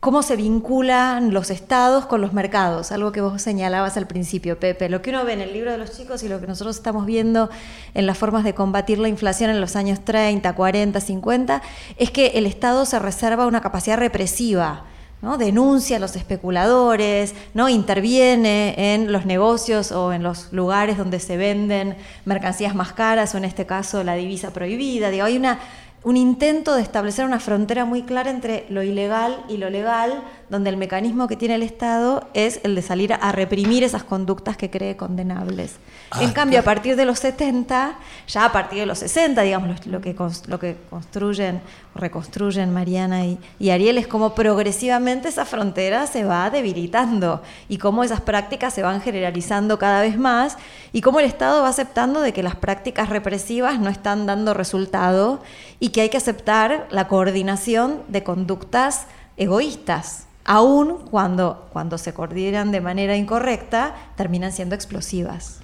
[0.00, 4.88] cómo se vinculan los estados con los mercados, algo que vos señalabas al principio, Pepe.
[4.88, 7.04] Lo que uno ve en el libro de los chicos y lo que nosotros estamos
[7.04, 7.50] viendo
[7.94, 11.62] en las formas de combatir la inflación en los años 30, 40, 50,
[11.96, 14.84] es que el Estado se reserva una capacidad represiva.
[15.20, 15.36] ¿no?
[15.36, 17.68] denuncia a los especuladores, ¿no?
[17.68, 23.38] interviene en los negocios o en los lugares donde se venden mercancías más caras o
[23.38, 25.10] en este caso la divisa prohibida.
[25.10, 25.58] Digo, hay una
[26.04, 30.70] un intento de establecer una frontera muy clara entre lo ilegal y lo legal, donde
[30.70, 34.70] el mecanismo que tiene el Estado es el de salir a reprimir esas conductas que
[34.70, 35.76] cree condenables.
[36.10, 39.86] Ah, en cambio, a partir de los 70, ya a partir de los 60, digamos,
[39.86, 41.60] lo, que, lo que construyen,
[41.94, 48.04] reconstruyen Mariana y, y, Ariel, es como progresivamente esa frontera se va debilitando y cómo
[48.04, 50.56] esas prácticas se van generalizando cada vez más
[50.92, 55.40] y cómo el Estado va aceptando de que las prácticas represivas no están dando resultado
[55.80, 59.06] y que hay que aceptar la coordinación de conductas
[59.36, 65.58] egoístas aún cuando, cuando se coordinan de manera incorrecta, terminan siendo explosivas.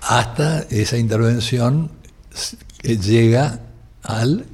[0.00, 1.90] Hasta esa intervención
[2.82, 3.60] llega
[4.04, 4.46] al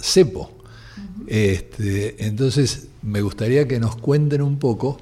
[0.00, 0.52] cepo.
[1.26, 4.98] este, entonces, me gustaría que nos cuenten un poco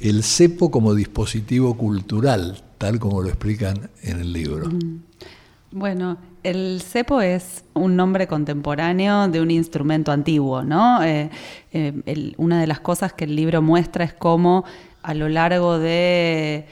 [0.00, 4.68] el cepo como dispositivo cultural, tal como lo explican en el libro.
[5.76, 11.02] Bueno, el cepo es un nombre contemporáneo de un instrumento antiguo, ¿no?
[11.02, 11.30] Eh,
[11.72, 14.64] eh, una de las cosas que el libro muestra es cómo
[15.02, 16.64] a lo largo de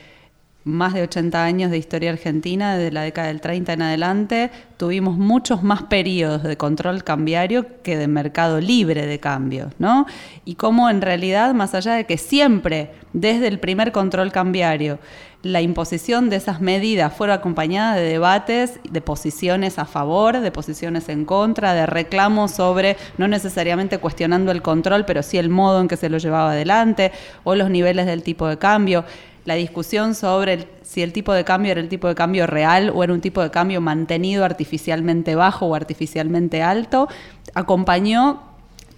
[0.62, 5.18] más de 80 años de historia argentina, desde la década del 30 en adelante, tuvimos
[5.18, 10.06] muchos más periodos de control cambiario que de mercado libre de cambio, ¿no?
[10.44, 15.00] Y cómo en realidad, más allá de que siempre, desde el primer control cambiario,
[15.42, 21.08] la imposición de esas medidas fueron acompañadas de debates, de posiciones a favor, de posiciones
[21.08, 25.88] en contra, de reclamos sobre, no necesariamente cuestionando el control, pero sí el modo en
[25.88, 27.10] que se lo llevaba adelante
[27.42, 29.04] o los niveles del tipo de cambio.
[29.44, 33.02] La discusión sobre si el tipo de cambio era el tipo de cambio real o
[33.02, 37.08] era un tipo de cambio mantenido artificialmente bajo o artificialmente alto,
[37.52, 38.51] acompañó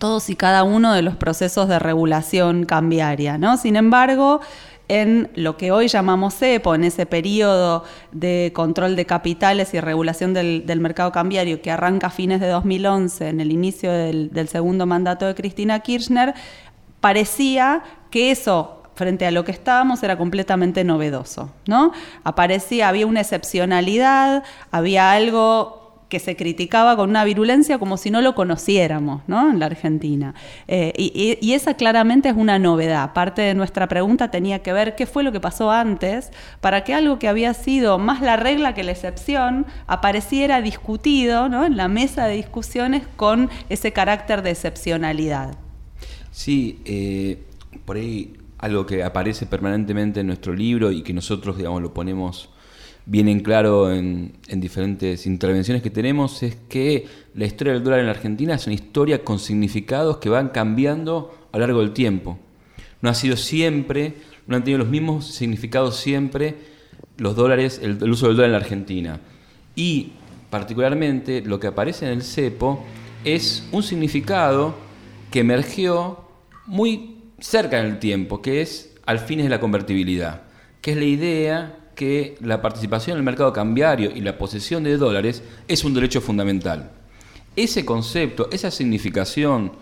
[0.05, 3.39] todos y cada uno de los procesos de regulación cambiaria.
[3.39, 3.57] ¿no?
[3.57, 4.43] Sin embargo,
[4.87, 10.35] en lo que hoy llamamos CEPO, en ese periodo de control de capitales y regulación
[10.35, 14.85] del, mercado cambiario que arranca a fines de 2011, en el inicio del, del segundo
[14.85, 16.35] mandato de Cristina Kirchner,
[17.01, 21.93] parecía que eso frente a lo que estábamos era completamente novedoso, ¿no?
[22.25, 25.84] Aparecía, había una excepcionalidad, había algo
[26.15, 29.51] que se criticaba con una virulencia como si no lo conociéramos ¿no?
[29.51, 30.33] en la Argentina.
[30.69, 33.13] Eh, y, esa claramente es una novedad.
[33.13, 36.95] Parte de nuestra pregunta tenía que ver qué fue lo que pasó antes para que
[36.95, 41.65] algo que había sido más la regla que la excepción apareciera discutido ¿no?
[41.65, 45.57] en la mesa de discusiones con ese carácter de excepcionalidad.
[46.31, 47.43] Sí, eh,
[47.85, 52.51] por ahí algo que aparece permanentemente en nuestro libro y que nosotros, digamos, lo ponemos
[53.07, 58.07] bien en claro en, diferentes intervenciones que tenemos, es que la historia del dólar en
[58.07, 62.39] la Argentina es una historia con significados que van cambiando a lo largo del tiempo.
[63.03, 64.15] No ha sido siempre,
[64.47, 66.57] no han tenido los mismos significados siempre
[67.17, 69.21] los dólares, el, el uso del dólar en la Argentina.
[69.77, 70.13] Y
[70.51, 72.85] particularmente lo que aparece en el cepo
[73.25, 74.75] es un significado
[75.31, 76.25] que emergió
[76.67, 80.43] muy cerca en el tiempo, que es al fines de la convertibilidad,
[80.81, 84.97] que es la idea que la participación en el mercado cambiario y la posesión de
[84.97, 86.91] dólares es un derecho fundamental.
[87.57, 89.73] Ese concepto, esa significación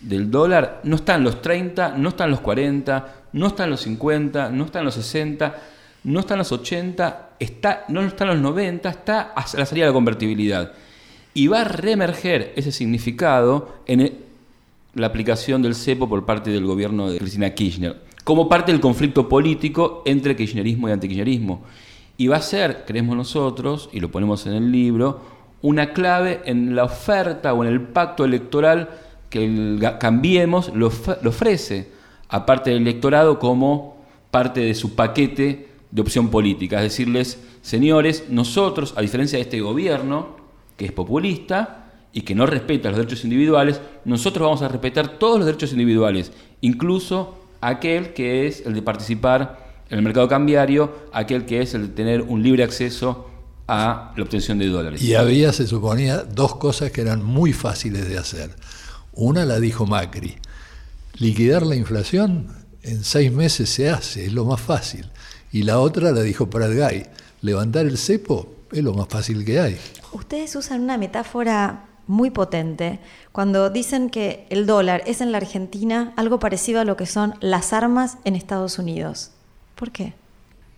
[0.00, 3.70] del dólar no está en los 30, no está en los 40, no está en
[3.70, 5.62] los 50, no está en los 60,
[6.04, 9.84] no está en los 80, está, no está en los 90, está a la salida
[9.84, 10.72] de la convertibilidad.
[11.34, 14.18] Y va a reemerger ese significado en
[14.94, 19.28] la aplicación del cepo por parte del gobierno de Cristina Kirchner, como parte del conflicto
[19.28, 21.62] político entre kirchnerismo y antikirchnerismo.
[22.16, 25.20] Y va a ser, creemos nosotros, y lo ponemos en el libro,
[25.62, 28.90] una clave en la oferta o en el pacto electoral
[29.30, 31.88] que Cambiemos lo, ofrece,
[32.28, 33.96] aparte del electorado, como
[34.30, 36.76] parte de su paquete de opción política.
[36.76, 40.36] Es decirles, señores, nosotros, a diferencia de este gobierno,
[40.76, 41.78] que es populista,
[42.12, 46.30] y que no respeta los derechos individuales, nosotros vamos a respetar todos los derechos individuales,
[46.60, 51.88] incluso aquel que es el de participar en el mercado cambiario, aquel que es el
[51.88, 53.30] de tener un libre acceso
[53.66, 55.00] a la obtención de dólares.
[55.00, 58.50] Y había, se suponía, dos cosas que eran muy fáciles de hacer.
[59.14, 60.36] Una la dijo Macri,
[61.14, 62.48] liquidar la inflación
[62.82, 65.06] en seis meses se hace, es lo más fácil.
[65.52, 66.72] Y la otra la dijo Prat
[67.40, 69.78] levantar el cepo es lo más fácil que hay.
[70.12, 73.00] Ustedes usan una metáfora muy potente
[73.32, 77.34] cuando dicen que el dólar es en la Argentina algo parecido a lo que son
[77.40, 79.32] las armas en Estados Unidos.
[79.76, 80.12] ¿Por qué?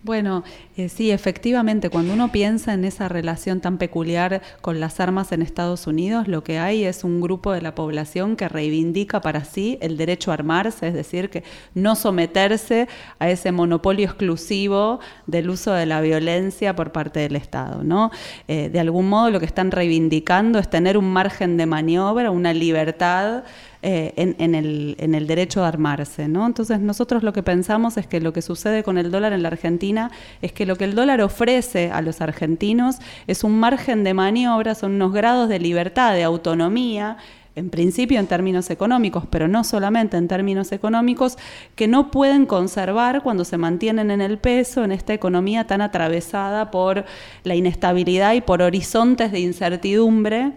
[0.05, 0.43] Bueno,
[0.77, 5.41] eh, sí, efectivamente, cuando uno piensa en esa relación tan peculiar con las armas en
[5.41, 9.79] Estados Unidos, lo que hay es un grupo de la población que reivindica para sí
[9.81, 11.43] el derecho a armarse, es decir, que
[11.73, 12.87] no someterse
[13.17, 17.83] a ese monopolio exclusivo del uso de la violencia por parte del Estado.
[17.83, 18.11] ¿no?
[18.47, 22.53] Eh, de algún modo lo que están reivindicando es tener un margen de maniobra, una
[22.53, 23.43] libertad
[23.87, 26.27] eh, en, el, derecho a armarse.
[26.27, 26.47] ¿no?
[26.47, 29.49] Entonces nosotros lo que pensamos es que lo que sucede con el dólar en la
[29.49, 30.09] Argentina
[30.41, 32.95] es que lo que el dólar ofrece a los argentinos
[33.27, 37.17] es un margen de maniobra, son unos grados de libertad, de autonomía,
[37.53, 41.37] en principio en términos económicos, pero no solamente en términos económicos,
[41.75, 46.71] que no pueden conservar cuando se mantienen en el peso en esta economía tan atravesada
[46.71, 47.05] por
[47.43, 50.53] la inestabilidad y por horizontes de incertidumbre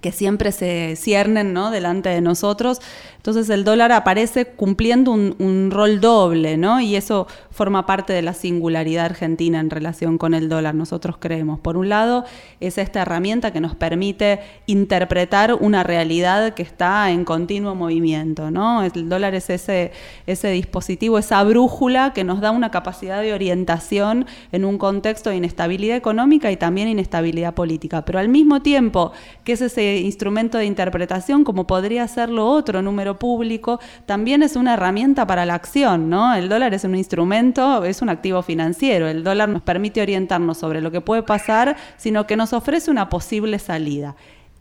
[0.00, 1.70] que siempre se ciernen ¿no?
[1.70, 2.80] delante de nosotros.
[3.16, 6.80] Entonces el dólar aparece cumpliendo un, rol doble, ¿no?
[6.80, 11.60] Y eso forma parte de la singularidad argentina en relación con el dólar, nosotros creemos.
[11.60, 12.24] Por un lado,
[12.58, 18.82] es esta herramienta que nos permite interpretar una realidad que está en continuo movimiento, ¿no?
[18.82, 19.92] El dólar es ese,
[20.26, 25.36] ese dispositivo, esa brújula que nos da una capacidad de orientación en un contexto de
[25.36, 28.04] inestabilidad económica y también inestabilidad política.
[28.04, 29.12] Pero al mismo tiempo
[29.44, 34.56] que es ese instrumento de interpretación, como podría ser lo otro, número público, también es
[34.56, 36.34] una herramienta para la acción, ¿no?
[36.34, 37.32] El dólar es un instrumento
[37.84, 39.08] es un activo financiero.
[39.08, 43.08] El dólar nos permite orientarnos sobre lo que puede pasar, sino que nos ofrece una
[43.08, 44.16] posible salida.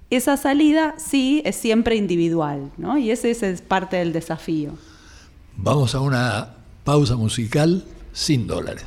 [0.10, 2.98] Esa salida sí es siempre individual, ¿no?
[2.98, 4.72] Y ese, ese es parte del desafío.
[5.56, 6.50] Vamos a una
[6.84, 8.86] pausa musical sin dólares.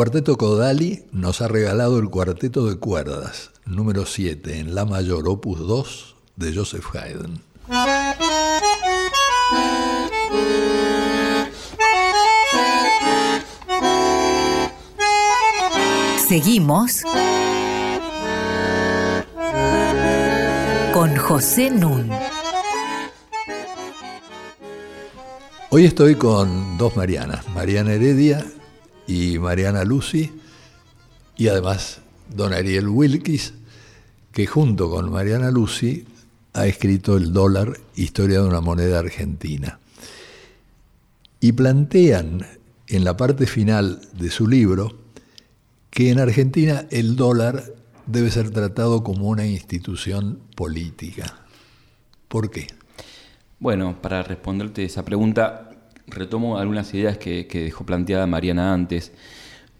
[0.00, 5.58] Cuarteto Kodali nos ha regalado el cuarteto de cuerdas, número 7, en La mayor, opus
[5.58, 7.38] 2, de Joseph Haydn.
[16.26, 17.02] Seguimos
[20.94, 22.08] con José Nun.
[25.68, 28.42] Hoy estoy con dos Marianas, Mariana Heredia
[29.10, 30.30] y Mariana Lucy,
[31.36, 32.00] y además
[32.32, 33.54] don Ariel Wilkis,
[34.30, 36.04] que junto con Mariana Lucy
[36.52, 39.80] ha escrito El dólar, historia de una moneda argentina.
[41.40, 42.46] Y plantean
[42.86, 44.96] en la parte final de su libro
[45.90, 47.64] que en Argentina el dólar
[48.06, 51.46] debe ser tratado como una institución política.
[52.28, 52.68] ¿Por qué?
[53.58, 55.69] Bueno, para responderte esa pregunta,
[56.10, 59.12] retomo algunas ideas que, dejó planteada Mariana antes.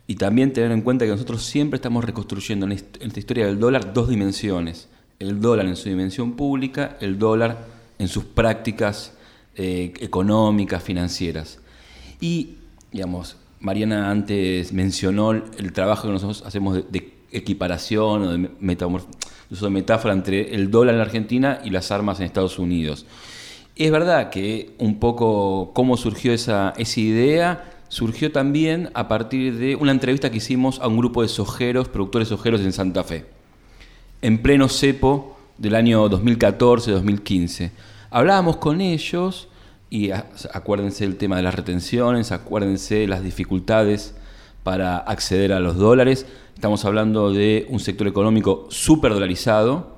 [0.07, 3.93] Y también tener en cuenta que nosotros siempre estamos reconstruyendo en esta historia del dólar
[3.93, 4.89] dos dimensiones.
[5.19, 7.67] El dólar en su dimensión pública, el dólar
[7.99, 9.13] en sus prácticas
[9.57, 11.61] eh, económicas, financieras.
[12.21, 12.57] Y,
[12.91, 20.15] digamos, Mariana antes mencionó el trabajo que nosotros hacemos de, equiparación o de, de metáfora
[20.15, 23.07] entre el dólar en la Argentina y las armas en Estados Unidos.
[23.77, 29.75] Es verdad que un poco cómo surgió esa, esa idea surgió también a partir de
[29.75, 33.27] una entrevista que hicimos a un grupo de sojeros, productores sojeros en Santa Fe,
[34.23, 37.71] en pleno cepo del año 2014-2015.
[38.11, 39.49] Hablábamos con ellos
[39.91, 44.15] y acuérdense el tema de las retenciones, acuérdense las dificultades
[44.63, 46.27] para acceder a los dólares.
[46.55, 49.97] Estamos hablando de un sector económico súper dolarizado.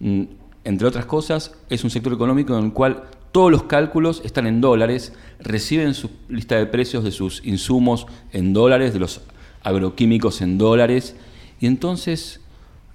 [0.00, 0.24] Mm,
[0.64, 4.60] entre otras cosas, es un sector económico en el cual todos los cálculos están en
[4.60, 9.20] dólares, reciben su lista de precios de sus insumos en dólares, de los
[9.62, 11.14] agroquímicos en dólares.
[11.60, 12.40] Y entonces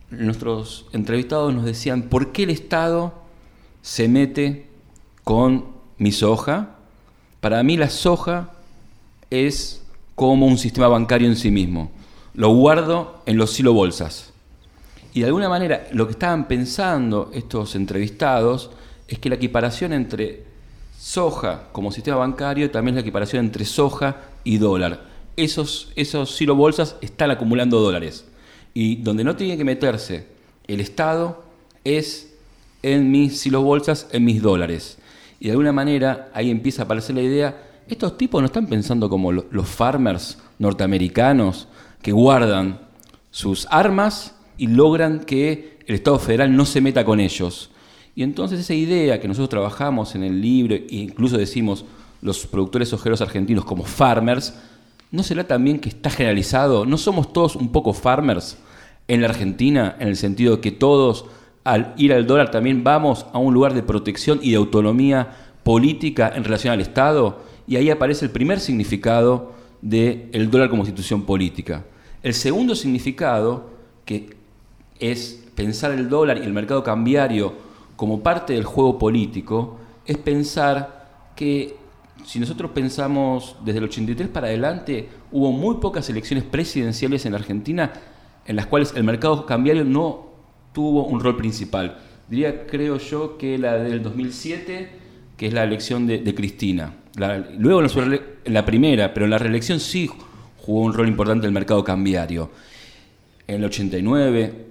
[0.09, 3.13] nuestros entrevistados nos decían, ¿por qué el Estado
[3.82, 4.68] se mete
[5.24, 5.66] con
[5.97, 6.76] mi soja?
[7.39, 8.51] Para mí la soja
[9.30, 9.84] es
[10.16, 11.91] como un sistema bancario en sí mismo.
[12.34, 14.34] Lo guardo en los silo bolsas.
[15.16, 18.70] Y de alguna manera lo que estaban pensando estos entrevistados
[19.07, 20.43] es que la equiparación entre
[20.99, 25.05] soja como sistema bancario también es la equiparación entre soja y dólar.
[25.38, 28.26] Esos, esos silo bolsas están acumulando dólares.
[28.74, 30.28] Y donde no tiene que meterse
[30.68, 31.45] el Estado
[31.86, 32.34] es
[32.84, 34.97] en mis silo bolsas, en mis dólares.
[35.39, 39.09] Y de alguna manera ahí empieza a aparecer la idea, estos tipos no están pensando
[39.09, 41.70] como los farmers norteamericanos
[42.01, 42.82] que guardan
[43.32, 47.70] sus armas y logran que el Estado federal no se meta con ellos.
[48.16, 51.86] Y entonces esa idea que nosotros trabajamos en el libro, e incluso decimos
[52.22, 54.56] los productores ojeros argentinos como farmers,
[55.12, 56.86] ¿no será también que está generalizado?
[56.86, 58.58] ¿No somos todos un poco farmers
[59.08, 61.26] en la Argentina, en el sentido de que todos
[61.64, 66.32] al ir al dólar también vamos a un lugar de protección y de autonomía política
[66.34, 67.43] en relación al Estado?
[67.68, 71.84] Y ahí aparece el primer significado del el dólar como institución política.
[72.24, 73.70] El segundo significado,
[74.06, 74.35] que
[75.00, 77.54] es pensar el dólar y el mercado cambiario
[77.96, 81.78] como parte del juego político es pensar que
[82.26, 87.39] si nosotros pensamos desde el 83 para adelante, hubo muy pocas elecciones presidenciales en la
[87.39, 87.93] Argentina
[88.46, 90.28] en las cuales el mercado cambiario no
[90.74, 91.98] tuvo un rol principal.
[92.28, 94.89] Diría, creo yo, que la del 2007,
[95.38, 96.93] que es la elección de, Cristina.
[97.58, 100.10] luego en la primera, pero en la reelección sí
[100.58, 102.52] jugó un rol importante el mercado cambiario.
[103.48, 104.66] En el 89,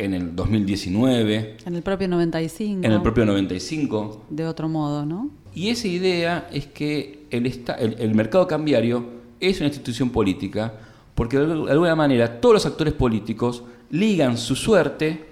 [0.00, 1.56] en el 2019.
[1.64, 2.86] En el propio 95.
[2.86, 4.24] En el propio 95.
[4.30, 5.30] De otro modo, ¿no?
[5.54, 7.46] Y esa idea es que el,
[7.76, 9.04] el, mercado cambiario
[9.40, 10.72] es una institución política
[11.14, 15.26] porque de alguna manera todos los actores políticos ligan su suerte,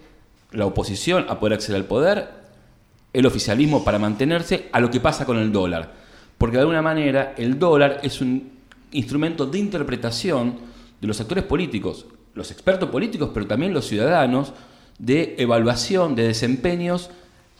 [0.52, 2.28] la oposición a poder acceder al poder,
[3.12, 5.94] el oficialismo para mantenerse, a lo que pasa con el dólar.
[6.36, 8.50] Porque de alguna manera el dólar es un
[8.92, 10.56] instrumento de interpretación
[11.00, 14.52] de los actores políticos, los expertos políticos, pero también los ciudadanos,
[14.98, 17.10] de evaluación de desempeños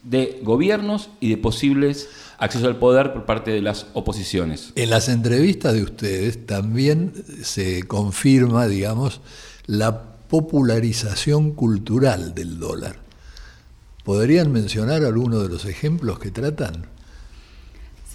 [0.03, 2.09] de gobiernos y de posibles
[2.39, 4.73] acceso al poder por parte de las oposiciones.
[4.77, 7.13] En las entrevistas de ustedes también
[7.43, 9.21] se confirma, digamos,
[9.67, 12.97] la popularización cultural del dólar.
[14.05, 16.87] ¿Podrían mencionar algunos de los ejemplos que tratan?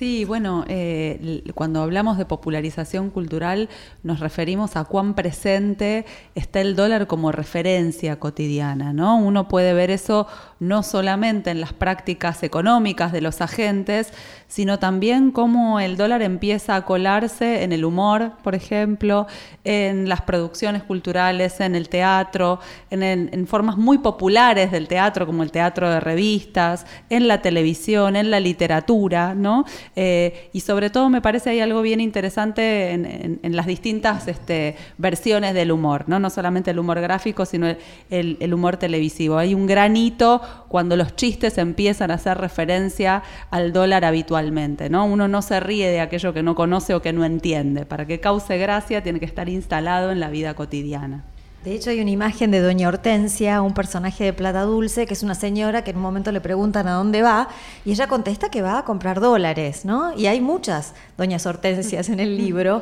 [0.04, 3.70] Sí, bueno, eh, cuando hablamos de popularización cultural
[4.04, 9.16] nos referimos a cuán presente está el dólar como referencia cotidiana, ¿no?
[9.16, 10.28] Uno puede ver eso
[10.60, 14.12] no solamente en las prácticas económicas de los agentes,
[14.54, 19.26] sino también cómo el dólar empieza a colarse en el humor, por ejemplo,
[19.64, 22.60] en las producciones culturales, en el teatro,
[22.92, 28.30] en, formas muy populares del teatro, como el teatro de revistas, en la televisión, en
[28.30, 29.66] la literatura, ¿no?
[29.96, 35.56] Eh, y sobre todo me parece hay algo bien interesante en, las distintas este, versiones
[35.56, 36.20] del humor, ¿no?
[36.20, 37.76] No solamente el humor gráfico, sino
[38.12, 39.40] el, humor televisivo.
[39.40, 44.06] Hay un granito cuando los chistes empiezan a hacer referencia al dólar
[44.44, 45.06] habitualmente, ¿no?
[45.06, 47.86] Uno no se ríe de aquello que no conoce o que no entiende.
[47.86, 51.24] Para que cause gracia tiene que estar instalado en la vida cotidiana.
[51.64, 55.24] De hecho, hay una imagen de Doña Hortensia, un personaje de Plata Dulce, que es
[55.24, 57.48] una señora que en un momento le preguntan a dónde va
[57.86, 60.14] y ella contesta que va a comprar dólares, ¿no?
[60.18, 62.82] Y hay muchas Doñas Hortensias en el libro,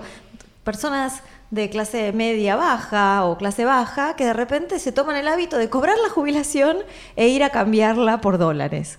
[0.64, 5.58] personas de clase media baja o clase baja que de repente se toman el hábito
[5.58, 6.78] de cobrar la jubilación
[7.16, 8.98] e ir a cambiarla por dólares.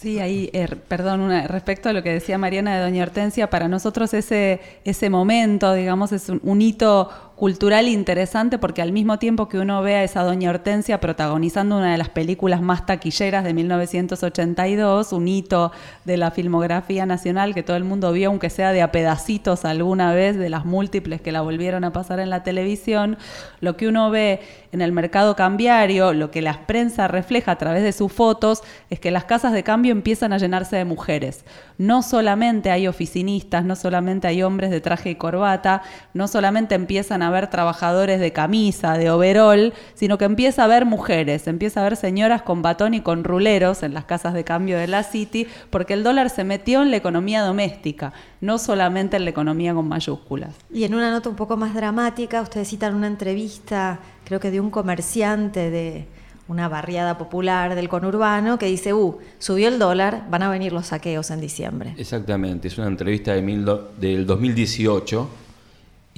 [0.00, 4.14] Sí, ahí, eh, perdón, respecto a lo que decía Mariana de Doña Hortensia, para nosotros
[4.14, 9.80] ese, ese momento, digamos, es un hito cultural interesante porque al mismo tiempo que uno
[9.80, 15.28] ve a esa doña Hortensia protagonizando una de las películas más taquilleras de 1982, un
[15.28, 15.70] hito
[16.04, 20.12] de la filmografía nacional que todo el mundo vio, aunque sea de a pedacitos alguna
[20.12, 23.16] vez, de las múltiples que la volvieron a pasar en la televisión,
[23.60, 24.40] lo que uno ve
[24.72, 28.98] en el mercado cambiario, lo que la prensa refleja a través de sus fotos, es
[28.98, 31.44] que las casas de cambio empiezan a llenarse de mujeres.
[31.78, 35.82] No solamente hay oficinistas, no solamente hay hombres de traje y corbata,
[36.12, 40.84] no solamente empiezan a ver trabajadores de camisa, de overol, sino que empieza a haber
[40.84, 44.78] mujeres, empieza a ver señoras con batón y con ruleros en las casas de cambio
[44.78, 49.24] de la City, porque el dólar se metió en la economía doméstica, no solamente en
[49.24, 50.54] la economía con mayúsculas.
[50.72, 54.60] Y en una nota un poco más dramática, ustedes citan una entrevista, creo que de
[54.60, 56.06] un comerciante de
[56.48, 60.86] una barriada popular del conurbano que dice, uh, subió el dólar, van a venir los
[60.86, 61.94] saqueos en diciembre.
[61.98, 63.66] Exactamente, es una entrevista de mil
[63.98, 65.28] del 2018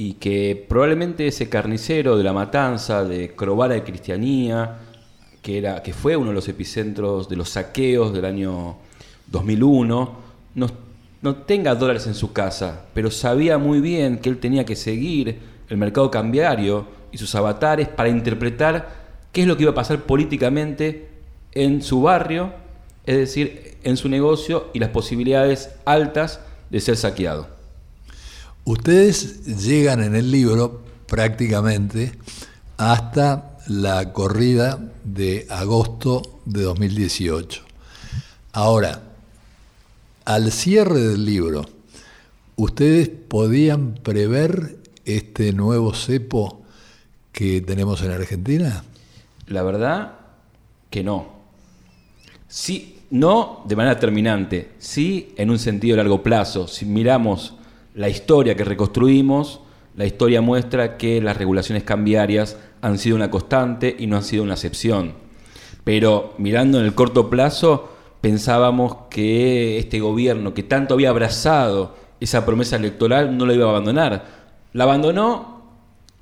[0.01, 4.79] y que probablemente ese carnicero de la matanza de Crovara de Cristianía,
[5.43, 8.79] que, era, que fue uno de los epicentros de los saqueos del año
[9.27, 10.17] 2001,
[10.55, 10.67] no,
[11.21, 15.39] no tenga dólares en su casa, pero sabía muy bien que él tenía que seguir
[15.69, 18.89] el mercado cambiario y sus avatares para interpretar
[19.33, 21.11] qué es lo que iba a pasar políticamente
[21.53, 22.55] en su barrio,
[23.05, 26.41] es decir, en su negocio y las posibilidades altas
[26.71, 27.60] de ser saqueado.
[28.65, 32.13] Ustedes llegan en el libro prácticamente
[32.77, 37.63] hasta la corrida de agosto de 2018.
[38.53, 39.03] Ahora,
[40.25, 41.65] al cierre del libro,
[42.57, 46.63] ¿ustedes podían prever este nuevo cepo
[47.33, 48.85] que tenemos en Argentina?
[49.47, 50.15] La verdad
[50.91, 51.41] que no.
[52.47, 56.69] Sí, no de manera terminante, sí en un sentido a largo plazo.
[56.69, 57.55] Si miramos
[57.95, 59.61] la historia que reconstruimos,
[59.97, 64.43] la historia muestra que las regulaciones cambiarias han sido una constante y no han sido
[64.43, 65.15] una excepción.
[65.85, 72.45] Pero mirando en el corto plazo, pensábamos que este gobierno que tanto había abrazado esa
[72.45, 74.25] promesa electoral no la iba a abandonar.
[74.73, 75.61] La abandonó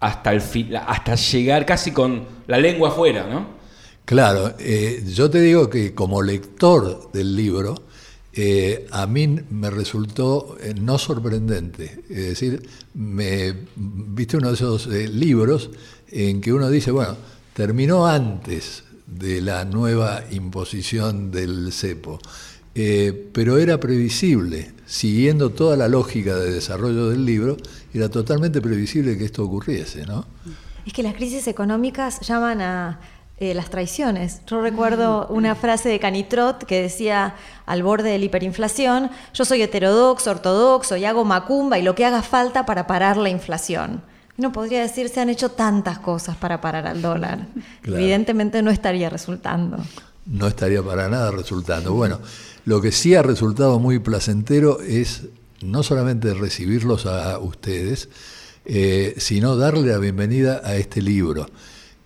[0.00, 0.42] hasta, el
[0.86, 3.58] hasta llegar casi con la lengua afuera, ¿no?
[4.04, 7.74] Claro, eh, yo te digo que como lector del libro,
[8.40, 12.04] eh, a mí me resultó eh, no sorprendente.
[12.08, 12.62] Es decir,
[12.94, 15.70] me viste uno de esos eh, libros
[16.08, 17.16] en que uno dice, bueno,
[17.52, 22.20] terminó antes de la nueva imposición del cepo,
[23.32, 27.56] pero era previsible, siguiendo toda la lógica de desarrollo del libro,
[27.92, 30.24] era totalmente previsible que esto ocurriese, ¿no?
[30.86, 33.00] Es que las crisis económicas llaman a
[33.40, 34.40] eh, las traiciones.
[34.46, 37.34] Yo recuerdo una frase de Canitrot que decía
[37.66, 42.04] al borde de la hiperinflación, yo soy heterodoxo, ortodoxo y hago macumba y lo que
[42.04, 44.02] haga falta para parar la inflación.
[44.36, 47.46] No podría decir se han hecho tantas cosas para parar al dólar.
[47.82, 48.02] Claro.
[48.02, 49.78] Evidentemente no estaría resultando.
[50.26, 51.94] No estaría para nada resultando.
[51.94, 52.20] Bueno,
[52.66, 55.22] lo que sí ha resultado muy placentero es
[55.62, 58.08] no solamente recibirlos a ustedes,
[58.64, 61.46] eh, sino darle la bienvenida a este libro,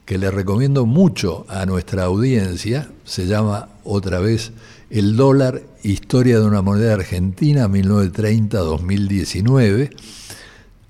[0.04, 2.88] que le recomiendo mucho a nuestra audiencia.
[3.04, 4.52] Se llama otra vez
[4.90, 9.90] El dólar, historia de una moneda argentina 1930-2019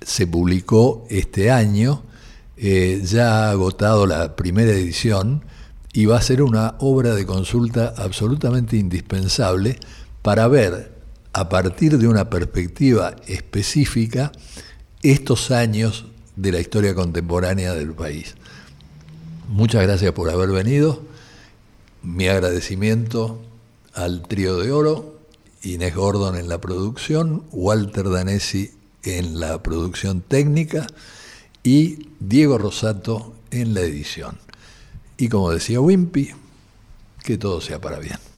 [0.04, 2.02] se publicó este año,
[2.56, 5.44] eh, ya ha agotado la primera edición
[5.92, 9.78] y va a ser una obra de consulta absolutamente indispensable
[10.22, 10.92] para ver
[11.32, 14.32] a partir de una perspectiva específica
[15.02, 16.06] estos años
[16.36, 18.34] de la historia contemporánea del país.
[19.52, 21.02] Muchas gracias por haber venido.
[22.02, 23.38] Mi agradecimiento
[23.92, 25.18] al trío de oro,
[25.62, 28.70] Inés Gordon en la producción, Walter Danesi
[29.02, 30.86] en la producción técnica
[31.62, 34.38] y Diego Rosato en la edición.
[35.18, 36.30] Y como decía Wimpy,
[37.22, 38.31] que todo sea para bien.